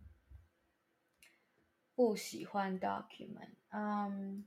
[1.95, 3.57] 不喜欢 document。
[3.71, 4.47] 嗯，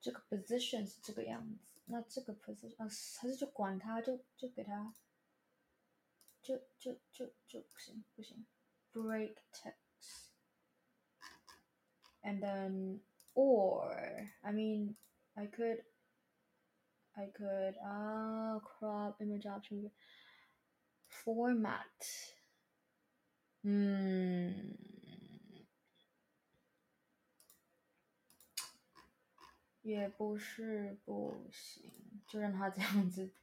[0.00, 1.74] 这个 position 是这个样子。
[1.86, 2.88] 那这个 position 啊，
[3.20, 4.94] 还是就管它，就就给它，
[6.40, 8.46] 就就就就不行不行，
[8.92, 9.36] break
[12.22, 13.00] text，and then
[13.34, 14.96] or I mean
[15.34, 15.84] I could
[17.12, 19.90] I could 啊、uh, crop image option
[21.08, 21.86] format，
[23.61, 24.75] 嗯。
[29.81, 33.33] 也不是不行，就让他这样子。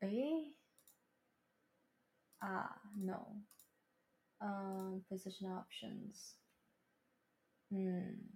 [0.00, 0.54] 诶，
[2.38, 3.42] 啊，no，
[4.38, 6.34] 嗯，position options，
[7.70, 8.28] 嗯，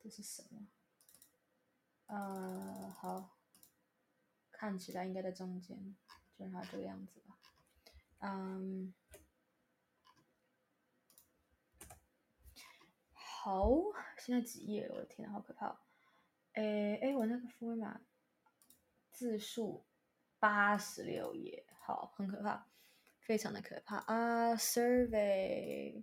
[0.00, 0.66] 这是什么？
[2.06, 3.38] 呃，好，
[4.50, 5.96] 看起来应该在中间，
[6.36, 7.22] 就让它这个样子。
[8.20, 8.94] 嗯。
[13.12, 13.70] 好，
[14.18, 14.88] 现在几页？
[14.90, 15.78] 我的天，好可怕哦！
[16.54, 18.00] 诶，我那个 format
[19.10, 19.86] 字数
[20.38, 22.66] 八十六页，好，很可怕，
[23.20, 26.02] 非常的可怕啊！Survey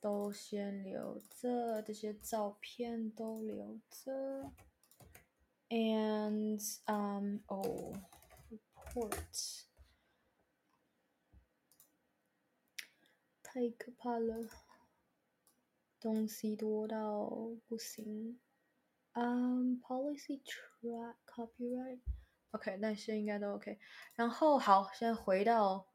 [0.00, 4.52] 都先留着，这些照片都留着
[5.68, 7.94] ，and um oh
[8.50, 9.65] report
[13.56, 14.36] 太可怕了。
[15.98, 17.24] 东西多到
[17.66, 18.38] 不行
[19.12, 23.78] 嗯、，policy track copyright，OK，、那些应该都 OK。
[24.14, 25.88] 然后好，现在回到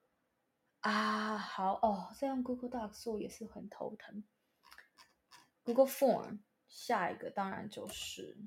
[0.79, 4.23] 啊，好哦，这样 Google Docs 做也是很头疼。
[5.61, 8.39] Google Form 下一个当然就是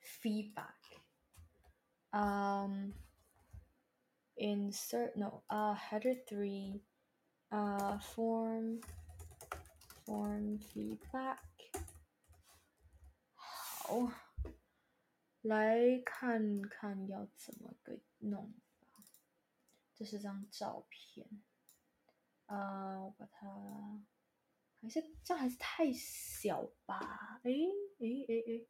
[0.00, 0.76] feedback。
[2.10, 2.94] 嗯、
[4.37, 6.81] um,，insert no 啊、uh,，header three
[7.49, 8.81] 啊、uh,，form
[10.05, 11.39] form feedback。
[13.33, 14.11] 好，
[15.41, 19.03] 来看看要怎么个弄法。
[19.95, 21.27] 这是张照片，
[22.47, 24.05] 啊、uh,，我把它，
[24.81, 27.39] 还是这样还是太小吧？
[27.43, 27.51] 诶
[27.99, 28.67] 诶诶诶，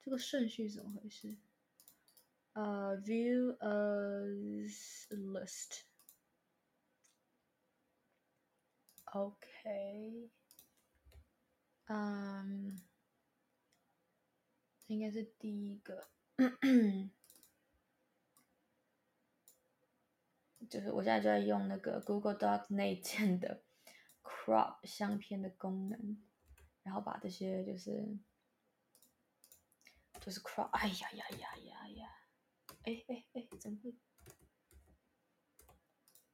[0.00, 1.36] 这个顺序怎么回事？
[2.57, 5.83] 呃、，view as list。
[9.05, 10.31] OK，
[11.85, 12.71] 嗯。
[12.73, 12.81] Um,
[14.87, 16.07] 应该是第一个，
[20.67, 23.61] 就是我现在就在用那个 Google Doc 内建的
[24.23, 26.17] Crop 相片的功能，
[26.81, 28.17] 然后把这些就是
[30.21, 32.26] 就是 Crop，哎呀呀呀呀呀，
[32.87, 33.93] 哎哎哎，怎么会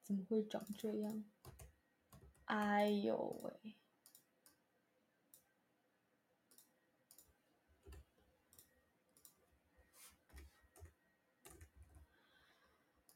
[0.03, 1.25] 怎么会长这样？
[2.45, 3.75] 哎呦喂！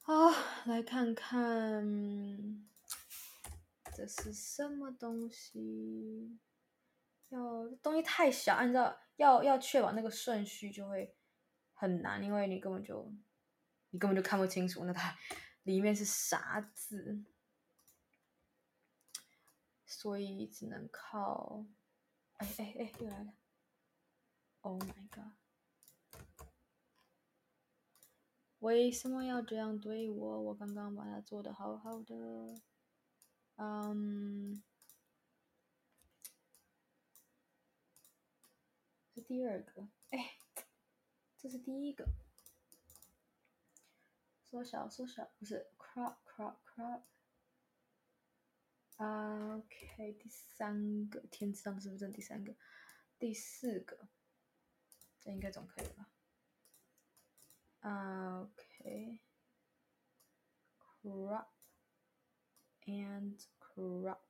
[0.01, 0.31] 好，
[0.65, 2.65] 来看看
[3.95, 6.39] 这是什么东西。
[7.29, 11.15] 要东西太小，按照要要确保那个顺序就会
[11.73, 13.13] 很难，因为你根本就
[13.97, 15.17] 根本就看不清楚，那它
[15.63, 17.23] 里面是啥字，
[19.85, 21.65] 所以只能靠。
[22.37, 23.33] 哎哎哎，又来了
[24.61, 25.33] ！Oh my god！
[28.59, 30.41] 为什么要这样对我？
[30.41, 32.15] 我刚刚把它做得好好的。
[33.55, 34.63] 嗯，
[39.11, 40.37] 这第二个，哎，
[41.37, 42.07] 这是第一个。
[44.49, 47.03] 缩小，缩小，不是 crop crop crop。
[48.95, 52.55] OK，第三个，天上是不是第三个？
[53.19, 54.07] 第四个，
[55.19, 56.09] 这应该总可以吧
[61.01, 61.47] ，OK，crop
[62.85, 64.21] and crop.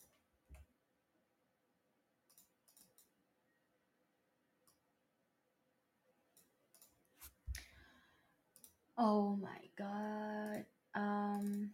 [8.97, 10.65] Oh my god.
[10.93, 11.73] Um.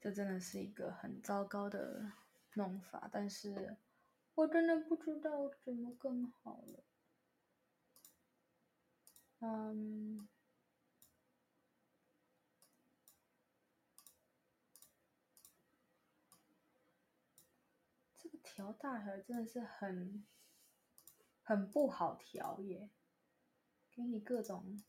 [0.00, 2.12] 这真的是一个很糟糕的。
[2.54, 3.76] 弄法，但是
[4.34, 6.82] 我真的不知道怎么更好了。
[9.40, 10.28] 嗯，
[18.18, 20.26] 个调大小真的是很
[21.44, 22.90] 很不好调耶，
[23.92, 24.82] 给你各种，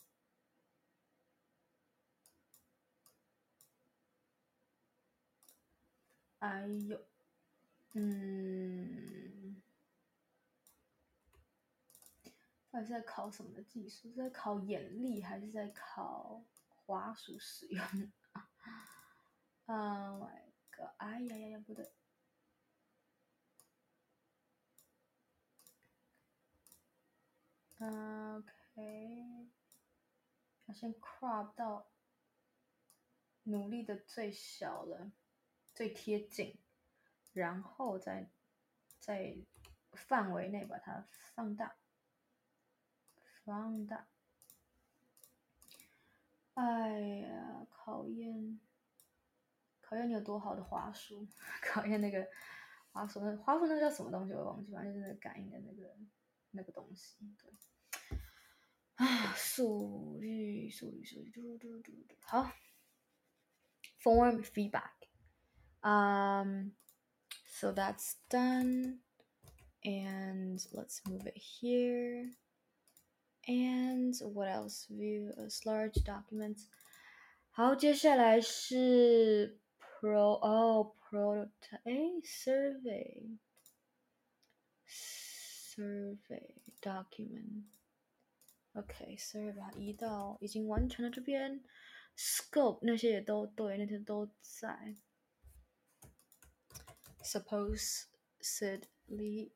[6.39, 6.99] 哎呦。
[7.93, 9.61] 嗯，
[12.71, 14.09] 到底是在考什么的技术？
[14.09, 16.43] 是在考眼力还是在考
[16.87, 17.83] 滑鼠使用？
[19.67, 20.41] Oh my
[20.71, 20.89] god！
[20.97, 21.98] 哎呀呀呀，不对。
[27.79, 29.49] OK，
[30.65, 31.87] 要先 crop 到
[33.43, 35.11] 努力的最小了，
[35.73, 36.57] 最贴近。
[37.31, 38.29] 然后再
[38.99, 39.37] 在
[39.93, 41.77] 范围内把它放大，
[43.45, 44.07] 放大。
[46.55, 48.59] 哎呀，考验
[49.79, 51.25] 考验你有多好的滑鼠，
[51.63, 52.27] 考验那个
[52.91, 55.95] 滑鼠那滑鼠那个叫什么东西我忘记，反正就是那个感应的那个
[56.51, 57.15] 那个东西。
[57.37, 57.53] 对，
[58.98, 62.52] 啊，速率速率速率嘟嘟嘟嘟，好，
[64.02, 64.92] form feedback，
[65.80, 66.74] 嗯。
[67.46, 68.98] So that's done.
[69.84, 72.32] And let's move it here.
[73.46, 74.86] And what else?
[74.90, 76.66] View as large documents.
[77.50, 81.92] 好，接下来是 pro 哦 prototype 哎
[82.24, 83.38] survey
[84.88, 87.66] survey document
[88.78, 91.62] OK survey 移到已经完成了这边，
[92.16, 94.96] scope 那些也都对，那些都在。
[97.22, 99.52] supposedly，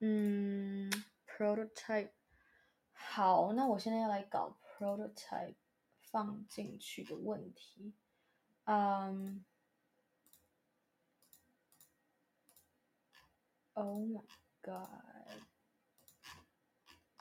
[0.00, 0.90] 嗯，
[1.26, 2.10] prototype。
[2.92, 5.56] 好，那我现在要来搞 prototype
[6.02, 7.94] 放进去的问题。
[8.64, 9.44] 嗯、
[13.74, 14.22] um,，Oh my
[14.62, 15.09] god！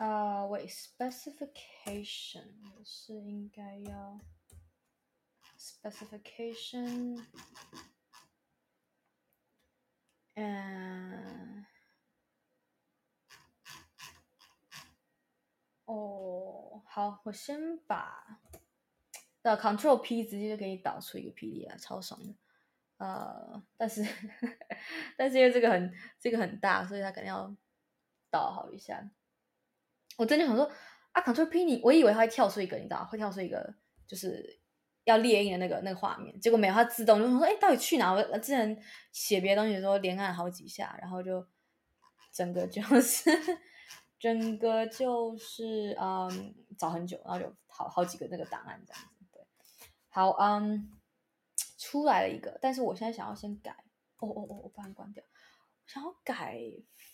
[0.01, 4.19] 啊、uh,，喂，specification 是应该要
[5.59, 7.23] specification，
[10.37, 11.67] 嗯。
[15.85, 18.41] 哦、好，我先把
[19.43, 22.35] 的 Control P 直接就给你导出一个 PDF，超爽的。
[22.97, 24.03] 呃、但是
[25.19, 27.55] 但是因为这个很这个很大，所以它肯定要
[28.31, 29.11] 导好一下。
[30.21, 30.71] 我真的想说
[31.13, 33.75] 啊，Control P 你，我以为它会跳出一个，你知道，会跳出一个
[34.07, 34.61] 就是
[35.05, 38.13] 要列印的那个那个画面，结果没有，它自动就说，哎，到底去哪？
[38.13, 38.79] 我之前
[39.13, 41.47] 写别的东西的时候连按好几下，然后就
[42.31, 43.31] 整个就是。
[44.21, 49.43] 整个就是嗯找很久，然后就好好几个那个档案这样子，对，
[50.11, 50.93] 好嗯
[51.79, 53.71] 出来了一个，但是我现在想要先改，
[54.19, 55.25] 哦哦哦，我把它关掉，
[55.87, 56.61] 想要改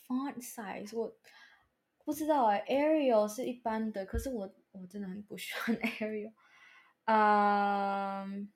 [0.09, 1.16] font size，我
[2.07, 6.33] 不知道哎，Arial 是一般的，可是我我真的很不喜欢 Arial，
[7.07, 8.53] 嗯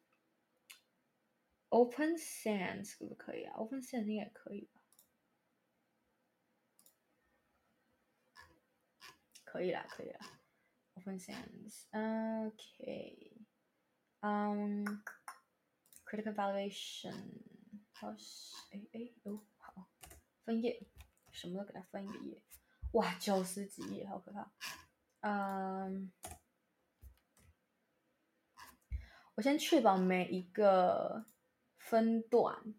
[1.71, 4.81] ，Open Sans 可不可以啊？Open Sans 应该可以吧。
[9.45, 10.21] 可以啦，可以啦。
[10.95, 12.57] Open Sans，OK，
[14.21, 14.85] 嗯
[16.07, 17.43] ，Critical Evaluation，
[17.95, 18.11] 好，
[18.71, 19.91] 哎哎哦，好，
[20.45, 20.87] 分页，
[21.33, 22.41] 什么都给它分一个页，
[22.93, 24.51] 哇，九十几页，好可怕。
[25.21, 26.13] 嗯，
[29.35, 31.25] 我先确保每一个
[31.77, 32.75] 分段，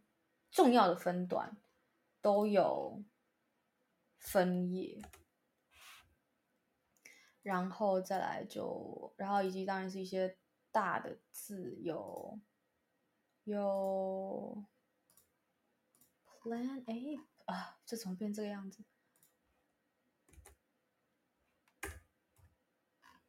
[0.51, 1.57] 重要的分段
[2.21, 3.03] 都有
[4.17, 5.01] 分页。
[7.41, 10.38] 然后再来就，然后以及当然是一些
[10.71, 12.39] 大的字有，
[13.45, 14.63] 有
[16.43, 18.83] ，plan A 啊，这怎么变这个样子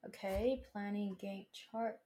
[0.01, 1.99] ？OK，planning、okay, Gantt chart,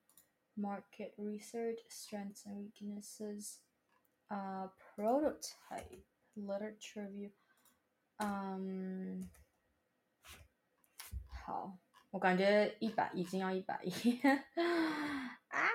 [0.55, 3.59] market research, strengths and weaknesses,
[4.27, 4.65] 啊、
[4.95, 6.03] uh,，prototype,
[6.35, 7.31] literature review，
[8.17, 9.29] 嗯、um,，
[11.27, 11.77] 好。
[12.11, 15.69] 我感觉一百已经要一百一， 啊，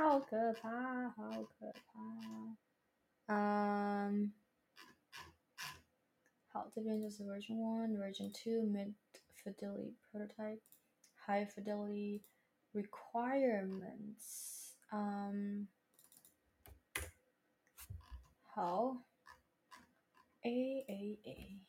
[0.00, 2.56] 好可怕，好可怕。
[3.26, 4.32] 嗯，
[6.48, 8.94] 好，这边就是 version one, version two, mid
[9.34, 10.62] fidelity prototype,
[11.25, 12.21] High fidelity
[12.73, 14.73] requirements。
[14.91, 15.67] 嗯，
[18.43, 19.03] 好
[20.41, 21.61] ，A A A，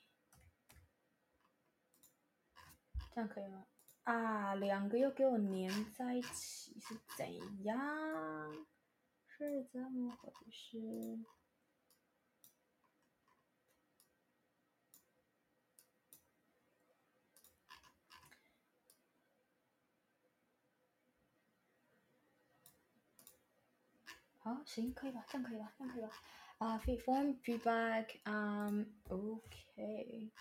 [3.14, 3.66] 这样可以吗？
[4.04, 8.66] 啊，两个又给我粘在一起，是怎样？
[9.26, 11.18] 是怎么回事？
[24.52, 25.24] 好，行，可以吧？
[25.28, 25.72] 这样可以吧？
[25.78, 26.10] 这样可以吧？
[26.58, 30.32] 啊、uh,，form feedback，嗯、，OK，。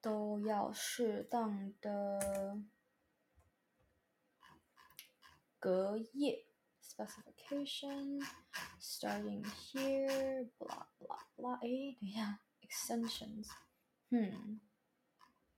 [0.00, 2.62] 都要适当的
[5.58, 6.46] 隔夜
[6.82, 8.24] ，specification
[8.80, 11.54] starting here blah blah blah。
[11.56, 12.40] 哎，等一下
[12.72, 13.50] ，extensions，
[14.08, 14.60] 嗯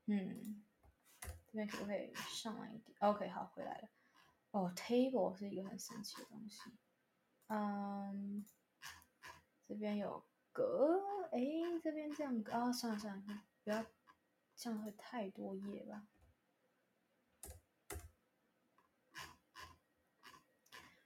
[0.07, 0.65] 嗯，
[1.21, 3.89] 这边可不可以上来一点？OK，好，回来了。
[4.51, 6.61] 哦，table 是一个很神奇的东西。
[7.47, 8.45] 嗯。
[9.67, 10.23] 这边有
[10.53, 11.01] 格，
[11.33, 11.41] 哎，
[11.83, 13.83] 这边这样啊，算了算了，不要
[14.55, 16.07] 这样会太多页吧。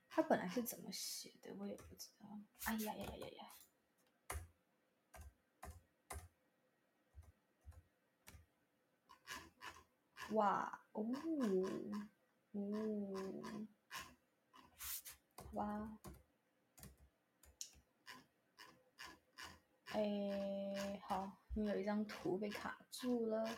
[0.09, 2.27] 它本来是怎么写的，我也不知道。
[2.65, 3.53] 哎呀呀呀呀呀！
[10.33, 11.03] 哇哦
[12.53, 12.59] 哦
[15.55, 15.99] 哇！
[19.93, 23.49] 哎，好，因为有一张图被卡住了，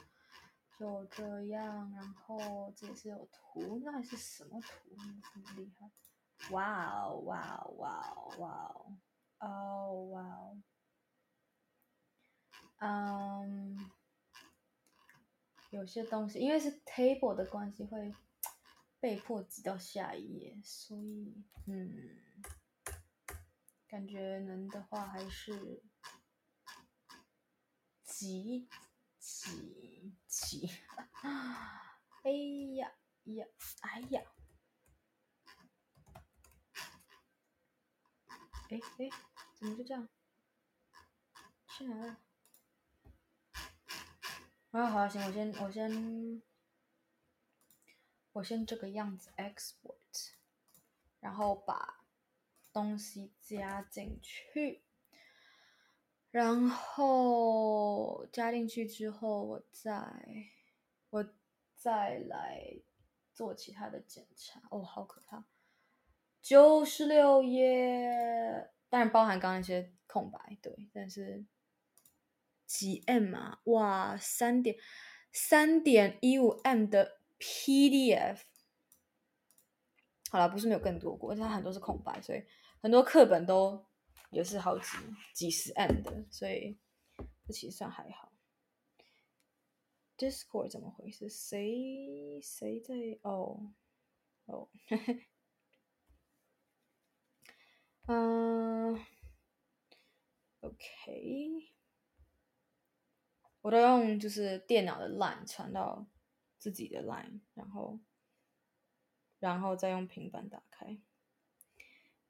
[0.79, 1.93] 就这样。
[1.93, 4.97] 然后这也是有图，那还是什么图？
[4.97, 5.91] 这么厉害！
[6.53, 8.97] 哇哦，哇哦，哇哦，哇哦！
[9.41, 10.63] 哦，哇哦。
[12.79, 13.91] 嗯，
[15.71, 18.15] 有些东西因为是 table 的关系，会
[18.99, 22.19] 被迫挤到下一页，所以嗯，
[23.87, 25.83] 感觉能的话还是
[28.03, 28.69] 挤
[29.19, 30.69] 挤挤。
[32.23, 32.31] 哎
[32.77, 32.93] 呀
[33.25, 33.47] 呀，
[33.81, 34.23] 哎呀！
[38.69, 39.09] 哎哎，
[39.55, 40.09] 怎么就这样？
[41.69, 42.19] 去哪了？
[44.73, 46.43] 啊，好，行，我先，我先，
[48.33, 50.31] 我先这个样子 export，
[51.19, 52.05] 然后把
[52.73, 54.85] 东西加进去，
[56.31, 59.93] 然后加进去之后，我再，
[61.11, 61.35] 我
[61.75, 62.81] 再来
[63.35, 64.63] 做其他的检查。
[64.71, 65.45] 哦，好可怕，
[66.41, 71.45] 九十六页，当然包含刚刚那些空白，对，但是。
[72.71, 73.61] 几 M 啊？
[73.65, 74.77] 哇，三点
[75.33, 78.43] 三点一五 M 的 PDF。
[80.31, 82.41] 好了，不是没有更多过，但它很多是空白，所以
[82.81, 83.85] 很多课本都
[84.31, 84.85] 也是好几
[85.35, 86.79] 几十 M 的，所以
[87.45, 88.33] 这其实算还好。
[90.17, 91.29] Discord 怎么回事？
[91.29, 92.95] 谁谁在？
[93.23, 93.75] 哦
[94.45, 94.69] 哦，
[98.07, 98.95] 嗯、
[100.61, 101.80] uh,，OK。
[103.63, 106.07] 我都用就是电脑的 line 传到
[106.59, 108.01] 自己的 line，然后，
[109.39, 110.99] 然后再用平板打开。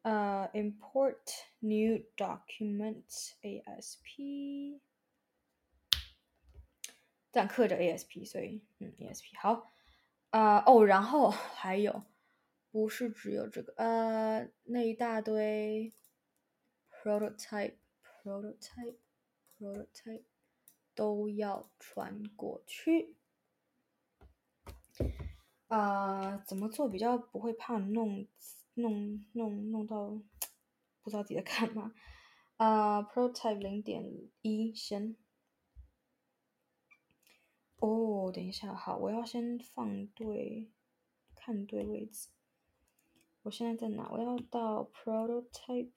[0.02, 1.20] 呃、，Import
[1.58, 3.04] new document
[3.42, 4.80] ASP，
[7.30, 9.72] 这样刻着 ASP，所以嗯 ASP 好。
[10.30, 12.04] 啊、哦，然后还有，
[12.70, 15.92] 不是只有这个，呃、uh,，那一大堆
[16.90, 17.76] prototype
[18.22, 18.96] prototype
[19.58, 20.29] prototype。
[21.00, 23.16] 都要传过去
[25.68, 28.26] 啊、怎么做比较不会怕弄
[28.74, 30.10] 弄弄弄到
[31.00, 31.94] 不知道自己在干嘛
[32.58, 34.04] 啊、？Prototype 零点
[34.42, 35.16] 一先
[37.78, 40.70] 哦，等一下，好，我要先放对，
[41.34, 42.28] 看对位置。
[43.44, 44.10] 我现在在哪？
[44.12, 45.92] 我要到 Prototype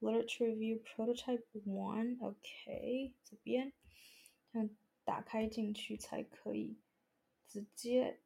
[0.00, 3.72] Literature Review Prototype One，OK，、这边。
[4.51, 4.69] 要
[5.03, 6.77] 打开进去才可以
[7.47, 8.19] 直接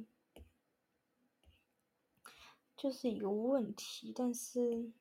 [2.76, 4.92] 就是一个问题，但是。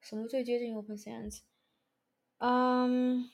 [0.00, 1.42] 什么最接近 OpenSense？
[2.38, 3.30] 嗯，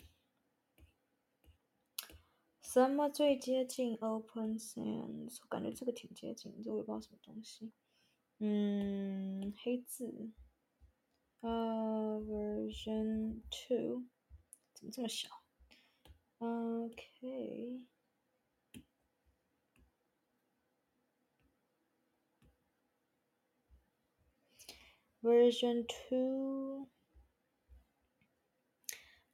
[2.60, 5.38] 什么最接近 Open Sense？
[5.42, 7.72] 我感觉这个挺接近，这我也不知道什么东西。
[8.38, 10.32] 嗯，黑字。
[11.40, 14.04] 呃、，Version Two，
[14.74, 15.28] 怎么这么小
[16.38, 17.86] ？OK。
[25.26, 26.86] Version two，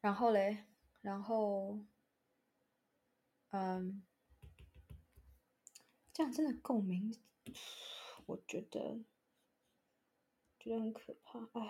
[0.00, 0.64] 然后嘞，
[1.02, 1.84] 然后，
[3.50, 4.02] 嗯，
[6.14, 7.14] 这样真的够明，
[8.24, 9.04] 我觉得，
[10.58, 11.60] 觉得很可怕，哎。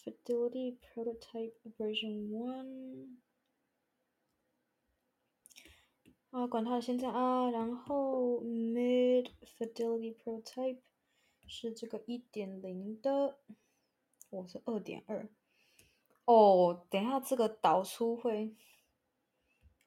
[0.00, 3.16] Fidelity Prototype Version one，
[6.30, 10.82] 啊，管它的现在啊，然后 Mid Fidelity Prototype。
[11.48, 13.38] 是这个一点零的，
[14.28, 15.26] 我是二点二。
[16.26, 18.54] 哦，等一下这个导出会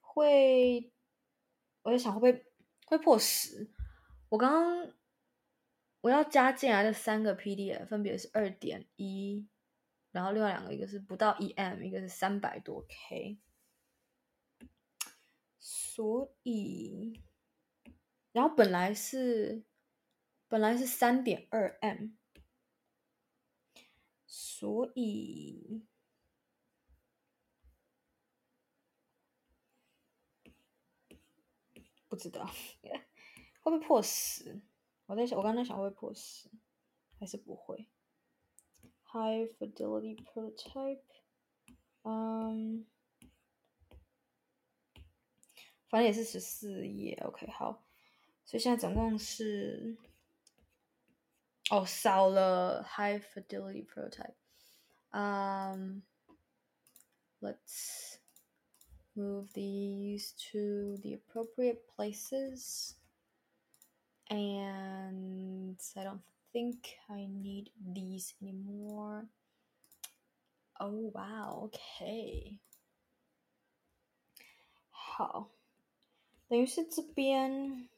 [0.00, 0.92] 会，
[1.82, 2.46] 我在想会不会
[2.86, 3.70] 会破十？
[4.28, 4.92] 我刚刚
[6.00, 9.46] 我要加进来的三个 PDF 分别是二点一，
[10.10, 13.38] 然后另外两个一个是不到一 M，一个是三百多 K，
[15.60, 17.20] 所以，
[18.32, 19.62] 然后本来是。
[20.52, 22.08] 本来是三点二 M，
[24.26, 25.82] 所以
[32.06, 33.00] 不知道会
[33.62, 34.60] 不会破十？
[35.06, 36.50] 我在想，我刚才想会不会破十，
[37.18, 37.88] 还是不会
[39.04, 41.00] ？High fidelity prototype，
[42.02, 42.86] 嗯，
[45.88, 47.18] 反正也是十四页。
[47.24, 47.86] OK，好，
[48.44, 49.96] 所以现在总共是。
[51.71, 56.01] 哦，少了 high fidelity prototype。Um,
[57.41, 58.17] let's
[59.15, 62.95] move these to the appropriate places.
[64.29, 66.21] And I don't
[66.53, 69.25] think I need these anymore.
[70.79, 72.59] Oh, wow, okay.
[74.89, 75.49] 好，
[76.47, 77.89] 等于是这边。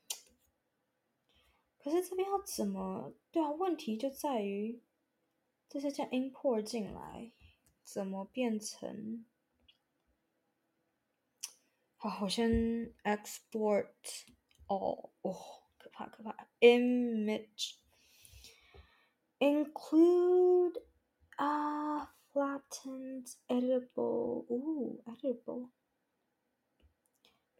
[1.84, 3.12] 可是这边要怎么？
[3.30, 4.80] 对啊，问题就在于
[5.68, 7.30] 这些叫 import 进来，
[7.82, 9.26] 怎么变成？
[11.96, 12.50] 好，我先
[13.02, 13.88] export
[14.66, 15.36] 哦哦，
[15.76, 17.74] 可怕可怕，image
[19.38, 20.82] include
[21.36, 25.68] 啊、uh, flattened editable，哦，editable。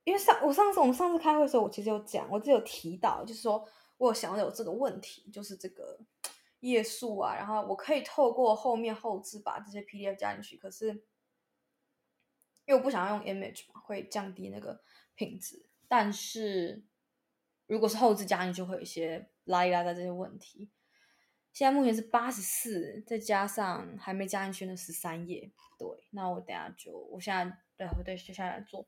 [0.07, 3.67] 因为上我上次我们上次开会的时候，我其实有讲，我只有提到，就是说
[3.97, 5.99] 我有想到有这个问题，就是这个
[6.61, 10.87] 页数啊，然后我可以透过后面后置把这些 PDF 加进去，可是
[12.63, 14.81] 因为我不想要用 image 嘛，会降低那个
[15.13, 15.65] 品质。
[15.89, 16.85] 但是
[17.65, 20.69] 如果是后置加进去，就会有一些拉一拉的这些问题。
[21.51, 28.87] 现在目前是八十四，再加上还没加进去的十三页，对，那我等下就我现在对我对接下来做。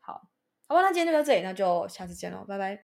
[0.00, 0.28] 好，
[0.68, 2.72] 好吧，那今天就到这里，那就下次见喽，拜拜。